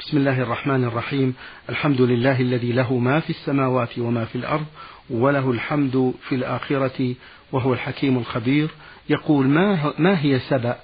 بسم 0.00 0.16
الله 0.16 0.42
الرحمن 0.42 0.84
الرحيم 0.84 1.34
الحمد 1.68 2.00
لله 2.00 2.40
الذي 2.40 2.72
له 2.72 2.98
ما 2.98 3.20
في 3.20 3.30
السماوات 3.30 3.98
وما 3.98 4.24
في 4.24 4.36
الأرض 4.36 4.66
وله 5.10 5.50
الحمد 5.50 6.14
في 6.28 6.34
الآخرة 6.34 7.14
وهو 7.52 7.72
الحكيم 7.72 8.18
الخبير. 8.18 8.68
يقول 9.08 9.46
ما 9.46 9.94
ما 9.98 10.20
هي 10.24 10.38
سبأ؟ 10.38 10.80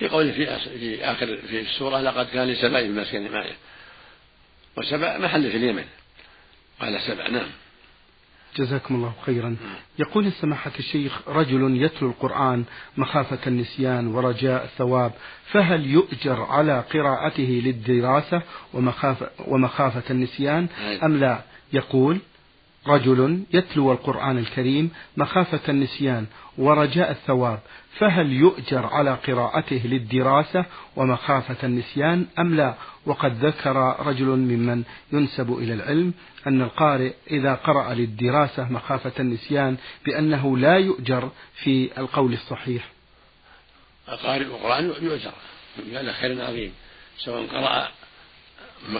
يقول 0.00 0.32
في 0.32 0.58
في 0.78 1.04
آخر 1.04 1.36
في 1.36 1.60
السورة 1.60 2.00
لقد 2.00 2.26
كان 2.26 2.48
لسبأ 2.48 2.88
مسكن 2.88 3.30
ماء 3.32 3.56
وسبأ 4.76 5.18
محل 5.18 5.50
في 5.50 5.56
اليمن. 5.56 5.84
قال 6.80 7.00
سبأ 7.00 7.30
نعم. 7.30 7.48
جزاكم 8.56 8.94
الله 8.94 9.12
خيرا. 9.26 9.56
يقول 9.98 10.32
سماحة 10.32 10.72
الشيخ 10.78 11.28
رجل 11.28 11.82
يتلو 11.82 12.08
القرآن 12.08 12.64
مخافة 12.96 13.38
النسيان 13.46 14.06
ورجاء 14.06 14.64
الثواب 14.64 15.12
فهل 15.44 15.86
يؤجر 15.86 16.42
على 16.42 16.84
قراءته 16.94 17.62
للدراسة 17.64 18.42
ومخافة, 18.74 19.30
ومخافة 19.48 20.02
النسيان 20.10 20.68
أم 21.02 21.16
لا؟ 21.16 21.42
يقول 21.72 22.18
رجل 22.86 23.42
يتلو 23.52 23.92
القرآن 23.92 24.38
الكريم 24.38 24.90
مخافة 25.16 25.60
النسيان 25.68 26.26
ورجاء 26.58 27.10
الثواب 27.10 27.60
فهل 27.98 28.32
يؤجر 28.32 28.86
على 28.86 29.14
قراءته 29.14 29.80
للدراسة 29.84 30.64
ومخافة 30.96 31.66
النسيان 31.66 32.26
أم 32.38 32.54
لا؟ 32.54 32.74
وقد 33.06 33.44
ذكر 33.44 33.76
رجل 34.06 34.26
ممن 34.26 34.82
ينسب 35.12 35.52
إلى 35.58 35.74
العلم 35.74 36.14
أن 36.46 36.62
القارئ 36.62 37.12
إذا 37.30 37.54
قرأ 37.54 37.94
للدراسة 37.94 38.72
مخافة 38.72 39.12
النسيان 39.20 39.76
بأنه 40.06 40.58
لا 40.58 40.76
يؤجر 40.76 41.30
في 41.54 41.90
القول 41.98 42.32
الصحيح. 42.32 42.88
القارئ 44.08 44.44
القرآن 44.44 44.84
يؤجر 44.84 45.32
له 45.86 46.12
خير 46.12 46.44
عظيم 46.44 46.72
سواء 47.18 47.46
قرأ 47.46 47.88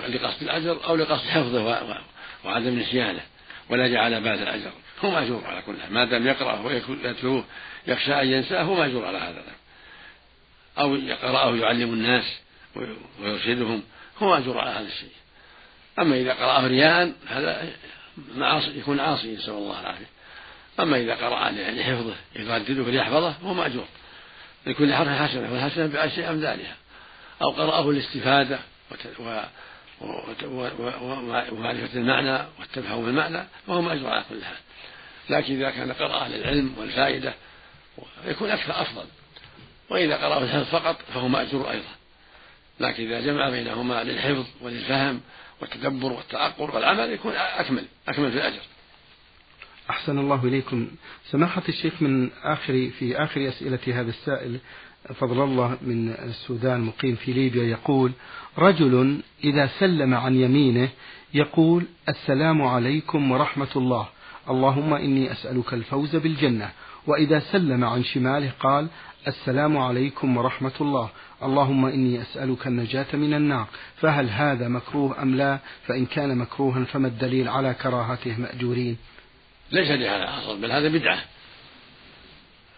لقصد 0.09 0.43
الأجر 0.43 0.85
أو 0.85 0.97
لقصد 0.97 1.27
حفظه 1.27 1.83
وعدم 2.45 2.79
نسيانه. 2.79 3.23
ولا 3.69 3.89
جعل 3.89 4.21
بال 4.21 4.43
الأجر 4.43 4.73
هو 5.05 5.11
مأجور 5.11 5.45
على 5.45 5.63
كل 5.63 5.75
ما 5.91 6.05
دام 6.05 6.27
يقرأه 6.27 6.67
ويتلوه 6.67 7.45
يخشى 7.87 8.23
أن 8.23 8.29
ينساه 8.29 8.63
هو 8.63 8.75
مأجور 8.75 9.07
على 9.07 9.19
هذا 9.19 9.43
أو 10.79 10.95
يقرأه 10.95 11.57
يعلم 11.57 11.93
الناس 11.93 12.25
ويرشدهم 13.21 13.83
هو 14.19 14.29
مأجور 14.29 14.59
على 14.59 14.71
هذا 14.71 14.89
الشيء. 14.89 15.13
أما 15.99 16.17
إذا 16.17 16.33
قرأه 16.33 16.67
رياء 16.67 17.13
هذا 17.29 17.73
معاصي 18.35 18.79
يكون 18.79 19.01
عاصي 19.01 19.35
نسأل 19.35 19.53
الله 19.53 19.81
العافية. 19.81 20.07
أما 20.81 20.97
إذا 20.97 21.15
قرأ 21.15 21.51
لحفظه 21.51 22.15
يردده 22.37 22.91
ليحفظه 22.91 23.35
هو 23.45 23.55
مأجور. 23.55 23.87
لكل 24.67 24.95
حرف 24.95 25.09
حسنة 25.09 25.53
والحسنة 25.53 25.87
بعشر 25.87 26.31
أمثالها. 26.31 26.77
أو 27.43 27.51
قرأه 27.51 27.93
للاستفادة 27.93 28.59
ومعرفة 31.53 31.99
المعنى 31.99 32.47
والتفهم 32.61 33.09
المعنى 33.09 33.47
فهو 33.67 33.83
مأجور 33.83 34.11
على 34.11 34.25
كل 34.29 34.45
حال. 34.45 34.57
لكن 35.31 35.55
إذا 35.55 35.71
كان 35.71 35.93
قرأ 35.93 36.29
للعلم 36.29 36.75
والفائدة 36.79 37.35
يكون 38.27 38.51
أكثر 38.51 38.83
أفضل. 38.83 39.05
وإذا 39.91 40.17
قرأه 40.17 40.45
الحفظ 40.45 40.71
فقط 40.71 40.97
فهو 41.15 41.29
مأجور 41.29 41.71
أيضا. 41.71 41.95
لكن 42.81 43.07
إذا 43.07 43.21
جمع 43.21 43.51
بينهما 43.51 44.05
للحفظ 44.05 44.47
وللفهم 44.61 45.21
والتدبر 45.61 46.13
والتعقل 46.13 46.71
والعمل 46.71 47.13
يكون 47.13 47.33
أكمل 47.37 47.85
أكمل 48.09 48.31
في 48.31 48.37
الأجر. 48.37 48.63
أحسن 49.91 50.19
الله 50.19 50.45
إليكم. 50.45 50.91
سماحة 51.31 51.63
الشيخ 51.69 52.03
من 52.03 52.31
آخر 52.43 52.91
في 52.99 53.17
آخر 53.17 53.49
أسئلة 53.49 54.01
هذا 54.01 54.11
السائل 54.11 54.59
فضل 55.09 55.45
الله 55.45 55.79
من 55.83 56.09
السودان 56.09 56.81
مقيم 56.81 57.15
في 57.15 57.33
ليبيا 57.33 57.65
يقول 57.65 58.13
رجل 58.59 59.21
إذا 59.45 59.67
سلم 59.67 60.15
عن 60.15 60.35
يمينه 60.35 60.89
يقول 61.35 61.85
السلام 62.09 62.63
عليكم 62.63 63.31
ورحمة 63.31 63.69
الله. 63.77 64.09
اللهم 64.51 64.95
إني 64.95 65.33
أسألك 65.33 65.75
الفوز 65.75 66.17
بالجنة. 66.17 66.71
وإذا 67.07 67.39
سلم 67.39 67.85
عن 67.85 68.05
شماله 68.05 68.51
قال 68.61 68.89
السلام 69.27 69.77
عليكم 69.77 70.37
ورحمة 70.37 70.73
الله. 70.81 71.09
اللهم 71.43 71.87
إني 71.87 72.23
أسألك 72.23 72.67
النجاة 72.67 73.17
من 73.17 73.35
النار. 73.35 73.67
فهل 73.97 74.31
هذا 74.31 74.69
مكروه 74.69 75.23
أم 75.23 75.35
لا؟ 75.35 75.59
فإن 75.87 76.07
كان 76.07 76.39
مكروها 76.39 76.85
فما 76.85 77.09
الدليل 77.09 77.49
على 77.49 77.75
كراهته 77.75 78.41
مأجورين؟ 78.41 78.97
ليس 79.73 79.91
لهذا 79.91 80.39
أصل 80.39 80.61
بل 80.61 80.73
هذا 80.73 80.89
بدعة. 80.89 81.19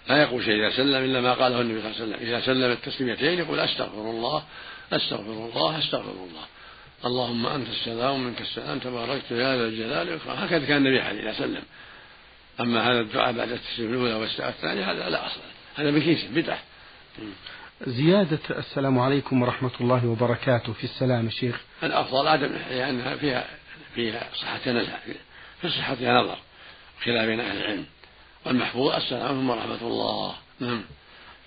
لا 0.08 0.22
يقول 0.22 0.44
شيء 0.44 0.54
إذا 0.54 0.76
سلم 0.76 1.04
إلا 1.04 1.20
ما 1.20 1.34
قاله 1.34 1.60
النبي 1.60 1.80
صلى 1.80 1.90
الله 1.90 2.00
عليه 2.00 2.06
وسلم. 2.06 2.28
إذا 2.28 2.40
سلم 2.40 2.70
التسليمتين 2.72 3.38
يقول 3.38 3.60
أستغفر 3.60 4.10
الله 4.10 4.44
أستغفر 4.92 5.32
الله 5.32 5.78
أستغفر 5.78 6.10
الله. 6.10 6.46
اللهم 7.04 7.46
أنت 7.46 7.68
السلام 7.68 8.14
ومنك 8.14 8.40
السلام 8.40 8.78
تباركت 8.78 9.30
يا 9.30 9.56
ذا 9.56 9.66
الجلال 9.66 10.08
والإكرام. 10.08 10.38
هكذا 10.38 10.66
كان 10.66 10.76
النبي 10.76 11.00
عليه 11.00 11.20
إذا 11.20 11.32
سلم. 11.38 11.62
أما 12.60 12.90
هذا 12.90 13.00
الدعاء 13.00 13.32
بعد 13.32 13.50
التسليم 13.52 13.92
الأولى 13.92 14.14
والثانية 14.14 14.92
هذا 14.92 15.10
لا 15.10 15.26
أصل 15.26 15.40
هذا 15.76 15.90
من 15.90 16.02
كيسه 16.02 16.28
بدعة. 16.34 16.58
زيادة 17.86 18.38
السلام 18.50 18.98
عليكم 18.98 19.42
ورحمة 19.42 19.70
الله 19.80 20.06
وبركاته. 20.06 20.72
في 20.72 20.84
السلام 20.84 21.30
شيخ. 21.30 21.60
الأفضل 21.82 22.28
عدم 22.28 22.52
لأنها 22.70 23.16
فيها 23.16 23.46
فيها 23.94 24.28
صحة 24.34 24.70
نزع 24.70 24.96
في 25.62 25.68
صحتها 25.68 26.22
نظر 26.22 26.38
خلاف 27.04 27.26
بين 27.26 27.40
أهل 27.40 27.56
العلم. 27.56 27.84
والمحفوظ 28.44 28.92
السلام 28.92 29.22
عليكم 29.22 29.50
ورحمة 29.50 29.88
الله. 29.88 30.34
نعم. 30.60 30.82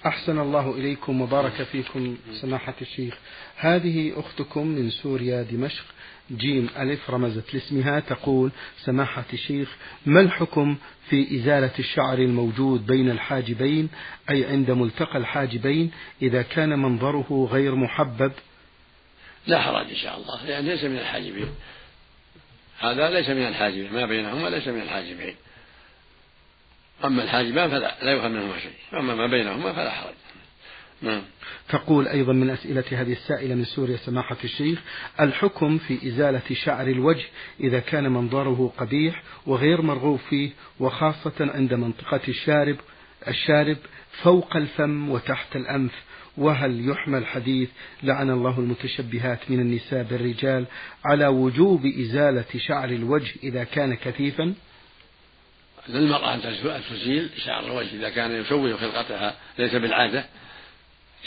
أحسن 0.06 0.40
الله 0.40 0.72
إليكم 0.72 1.22
وبارك 1.22 1.64
فيكم 1.64 2.18
سماحة 2.42 2.74
الشيخ. 2.82 3.18
هذه 3.58 4.14
أختكم 4.20 4.68
من 4.68 4.90
سوريا 4.90 5.42
دمشق. 5.42 5.84
جيم 6.32 6.70
ألف 6.78 7.10
رمزت 7.10 7.54
لاسمها 7.54 8.00
تقول 8.00 8.52
سماحة 8.86 9.26
الشيخ 9.34 9.76
ما 10.06 10.22
الحكم 10.22 10.78
في 11.10 11.36
إزالة 11.36 11.72
الشعر 11.80 12.18
الموجود 12.18 12.86
بين 12.86 13.12
الحاجبين؟ 13.12 13.90
أي 14.30 14.46
عند 14.46 14.72
ملتقى 14.72 15.18
الحاجبين 15.18 15.92
إذا 16.22 16.42
كان 16.42 16.80
منظره 16.80 17.50
غير 17.52 17.76
محبب؟ 17.76 18.32
لا 19.48 19.62
حرج 19.62 19.90
إن 19.90 19.96
شاء 19.96 20.18
الله 20.18 20.46
يعني 20.46 20.70
ليس 20.70 20.84
من 20.84 20.98
الحاجبين. 20.98 21.50
هذا 22.80 23.10
ليس 23.10 23.30
من 23.30 23.48
الحاجبين 23.48 23.94
ما 23.94 24.06
بينهما 24.06 24.50
ليس 24.50 24.68
من 24.68 24.82
الحاجبين. 24.82 25.36
أما 27.06 27.24
الحاجبان 27.24 27.70
فلا 27.70 27.96
لا 28.02 28.12
يفهم 28.12 28.32
منهما 28.32 28.60
شيء. 28.60 29.00
أما 29.00 29.16
ما 29.16 29.28
بينهما 29.28 29.74
فلا 29.74 29.92
حرج. 29.92 30.14
نعم. 31.02 31.22
تقول 31.70 32.08
أيضا 32.08 32.34
من 32.34 32.50
أسئلة 32.50 32.84
هذه 32.92 33.12
السائلة 33.12 33.56
من 33.56 33.66
سوريا 33.66 33.98
سماحة 33.98 34.38
الشيخ 34.44 34.80
الحكم 35.20 35.78
في 35.78 36.08
إزالة 36.08 36.42
شعر 36.54 36.88
الوجه 36.88 37.26
إذا 37.60 37.80
كان 37.80 38.12
منظره 38.12 38.74
قبيح 38.78 39.24
وغير 39.46 39.82
مرغوب 39.82 40.20
فيه 40.30 40.50
وخاصة 40.80 41.34
عند 41.40 41.74
منطقة 41.74 42.22
الشارب 42.28 42.76
الشارب 43.28 43.78
فوق 44.24 44.56
الفم 44.56 45.10
وتحت 45.10 45.56
الأنف. 45.56 45.92
وهل 46.38 46.90
يحمل 46.90 47.26
حديث 47.26 47.70
لعن 48.04 48.30
الله 48.30 48.60
المتشبهات 48.60 49.40
من 49.50 49.60
النساء 49.60 50.04
بالرجال 50.04 50.66
على 51.06 51.28
وجوب 51.28 51.86
إزالة 51.86 52.46
شعر 52.58 52.90
الوجه 52.90 53.34
إذا 53.44 53.64
كان 53.64 53.96
كثيفا؟ 53.96 54.54
للمرأة 55.90 56.34
أن 56.34 56.42
تزيل 56.90 57.30
شعر 57.46 57.66
الوجه. 57.66 57.96
إذا 57.96 58.10
كان 58.10 58.42
يشوه 58.42 58.78
خلقتها 58.78 59.36
ليس 59.60 59.76
بالعادة 59.76 60.26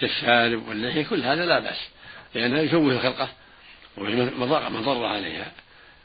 كالشارب 0.01 0.69
واللحية 0.69 1.05
كل 1.05 1.23
هذا 1.23 1.47
لا 1.47 1.59
بأس. 1.59 1.89
لأنه 2.35 2.59
يشوه 2.59 2.93
الخلقة 2.93 3.29
وفي 3.97 4.31
مضرة 4.71 5.07
عليها. 5.07 5.53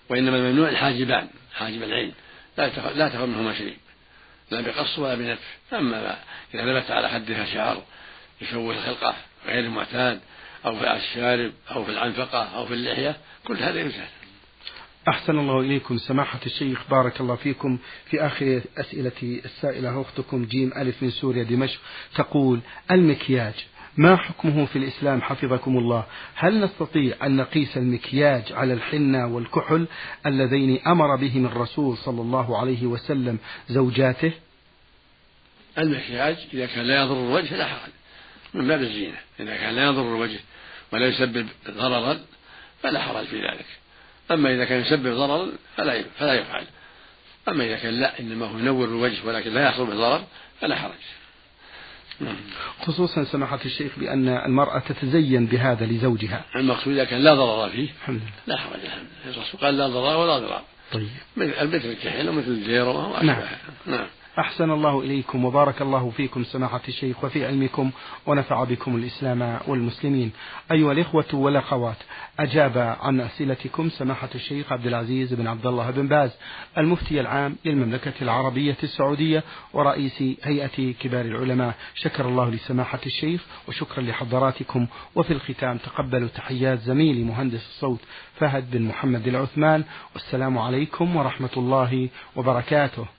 وإنما 0.09 0.37
الممنوع 0.37 0.69
الحاجبان 0.69 1.27
حاجب 1.53 1.83
العين. 1.83 2.13
لا 2.57 2.67
لا 2.95 3.09
تخرج 3.09 3.27
منهما 3.27 3.53
شيء. 3.53 3.77
لا 4.51 4.61
بقص 4.61 4.99
ولا 4.99 5.15
بنتف 5.15 5.57
أما 5.73 6.17
إذا 6.53 6.65
نبت 6.65 6.91
على 6.91 7.09
خدها 7.09 7.45
شعر 7.45 7.83
يشوه 8.41 8.73
الخلقة 8.73 9.15
غير 9.45 9.59
المعتاد 9.59 10.19
أو 10.65 10.79
في 10.79 10.93
الشارب 10.93 11.53
أو 11.71 11.85
في 11.85 11.91
العنفقة 11.91 12.43
أو 12.55 12.65
في 12.65 12.73
اللحية 12.73 13.15
كل 13.47 13.57
هذا 13.57 13.79
يزال 13.79 14.07
أحسن 15.07 15.39
الله 15.39 15.59
إليكم. 15.59 15.97
سماحة 15.97 16.39
الشيخ 16.45 16.89
بارك 16.89 17.21
الله 17.21 17.35
فيكم. 17.35 17.77
في 18.05 18.25
آخر 18.25 18.61
أسئلة 18.77 19.41
السائلة 19.45 20.01
أختكم 20.01 20.45
جيم 20.45 20.71
ألف 20.77 21.03
من 21.03 21.09
سوريا 21.09 21.43
دمشق 21.43 21.79
تقول 22.15 22.59
المكياج 22.91 23.53
ما 23.97 24.15
حكمه 24.15 24.65
في 24.65 24.75
الإسلام؟ 24.75 25.21
حفظكم 25.21 25.77
الله. 25.77 26.05
هل 26.35 26.59
نستطيع 26.59 27.15
أن 27.23 27.35
نقيس 27.35 27.77
المكياج 27.77 28.53
على 28.53 28.73
الحنة 28.73 29.27
والكحل 29.27 29.87
اللذين 30.25 30.79
أمر 30.87 31.15
بهم 31.15 31.45
الرسول 31.45 31.97
صلى 31.97 32.21
الله 32.21 32.57
عليه 32.57 32.85
وسلم 32.85 33.37
زوجاته؟ 33.69 34.31
المكياج 35.77 36.37
إذا 36.53 36.65
كان 36.65 36.85
لا 36.85 37.03
يضر 37.03 37.27
الوجه 37.27 37.45
فلا 37.45 37.67
حرج. 37.67 37.91
من 38.53 38.67
باب 38.67 38.81
الزينة 38.81 39.17
إذا 39.39 39.55
كان 39.57 39.75
لا 39.75 39.85
يضر 39.85 40.01
الوجه 40.01 40.39
ولا 40.93 41.07
يسبب 41.07 41.47
ضررا 41.69 42.19
فلا 42.81 43.01
حرج 43.01 43.25
في 43.25 43.41
ذلك. 43.41 43.65
أما 44.31 44.53
إذا 44.53 44.65
كان 44.65 44.81
يسبب 44.81 45.07
ضررا 45.07 45.47
فلا 45.77 46.03
فلا 46.19 46.33
يفعل. 46.33 46.63
أما 47.47 47.65
إذا 47.65 47.75
كان 47.75 47.93
لا 47.93 48.19
إنما 48.19 48.45
هو 48.45 48.57
ينور 48.57 48.87
الوجه 48.87 49.25
ولكن 49.25 49.53
لا 49.53 49.63
يحصل 49.63 49.85
به 49.85 49.95
ضرر 49.95 50.23
فلا 50.61 50.75
حرج. 50.75 50.91
نعم. 52.19 52.35
خصوصا 52.81 53.23
سماحة 53.23 53.59
الشيخ 53.65 53.91
بأن 53.99 54.27
المرأة 54.27 54.79
تتزين 54.79 55.45
بهذا 55.45 55.85
لزوجها. 55.85 56.45
المقصود 56.55 56.93
إذا 56.93 57.03
كان 57.03 57.21
لا 57.21 57.33
ضرر 57.33 57.69
فيه 57.69 57.89
الحمد 58.01 58.21
لله. 58.21 58.31
لا 58.47 58.57
حرج. 58.57 58.79
الرسول 59.25 59.61
قال 59.61 59.77
لا 59.77 59.87
ضرر 59.87 60.17
ولا 60.17 60.39
ضرار 60.39 60.63
طيب. 60.91 61.09
مثل 61.37 61.85
الكحل 61.85 62.29
ومثل 62.29 62.47
الزيرة 62.47 62.89
وما 62.89 63.23
نعم. 63.23 63.41
نعم. 63.85 64.07
أحسن 64.39 64.71
الله 64.71 65.01
إليكم 65.01 65.45
وبارك 65.45 65.81
الله 65.81 66.09
فيكم 66.09 66.43
سماحة 66.43 66.81
الشيخ 66.87 67.23
وفي 67.23 67.45
علمكم 67.45 67.91
ونفع 68.25 68.63
بكم 68.63 68.95
الإسلام 68.95 69.59
والمسلمين. 69.67 70.31
أيها 70.71 70.91
الإخوة 70.91 71.25
والأخوات 71.33 71.95
أجاب 72.39 72.97
عن 73.01 73.19
أسئلتكم 73.19 73.89
سماحة 73.89 74.29
الشيخ 74.35 74.71
عبد 74.71 74.87
العزيز 74.87 75.33
بن 75.33 75.47
عبد 75.47 75.65
الله 75.65 75.91
بن 75.91 76.07
باز 76.07 76.31
المفتي 76.77 77.21
العام 77.21 77.55
للمملكة 77.65 78.13
العربية 78.21 78.77
السعودية 78.83 79.43
ورئيس 79.73 80.23
هيئة 80.43 80.93
كبار 80.99 81.25
العلماء. 81.25 81.75
شكر 81.95 82.27
الله 82.27 82.49
لسماحة 82.49 82.99
الشيخ 83.05 83.45
وشكرا 83.67 84.03
لحضراتكم. 84.03 84.87
وفي 85.15 85.33
الختام 85.33 85.77
تقبلوا 85.77 86.27
تحيات 86.27 86.79
زميلي 86.79 87.23
مهندس 87.23 87.67
الصوت 87.67 87.99
فهد 88.39 88.71
بن 88.71 88.81
محمد 88.81 89.27
العثمان. 89.27 89.83
والسلام 90.13 90.57
عليكم 90.57 91.15
ورحمة 91.15 91.49
الله 91.57 92.09
وبركاته. 92.35 93.14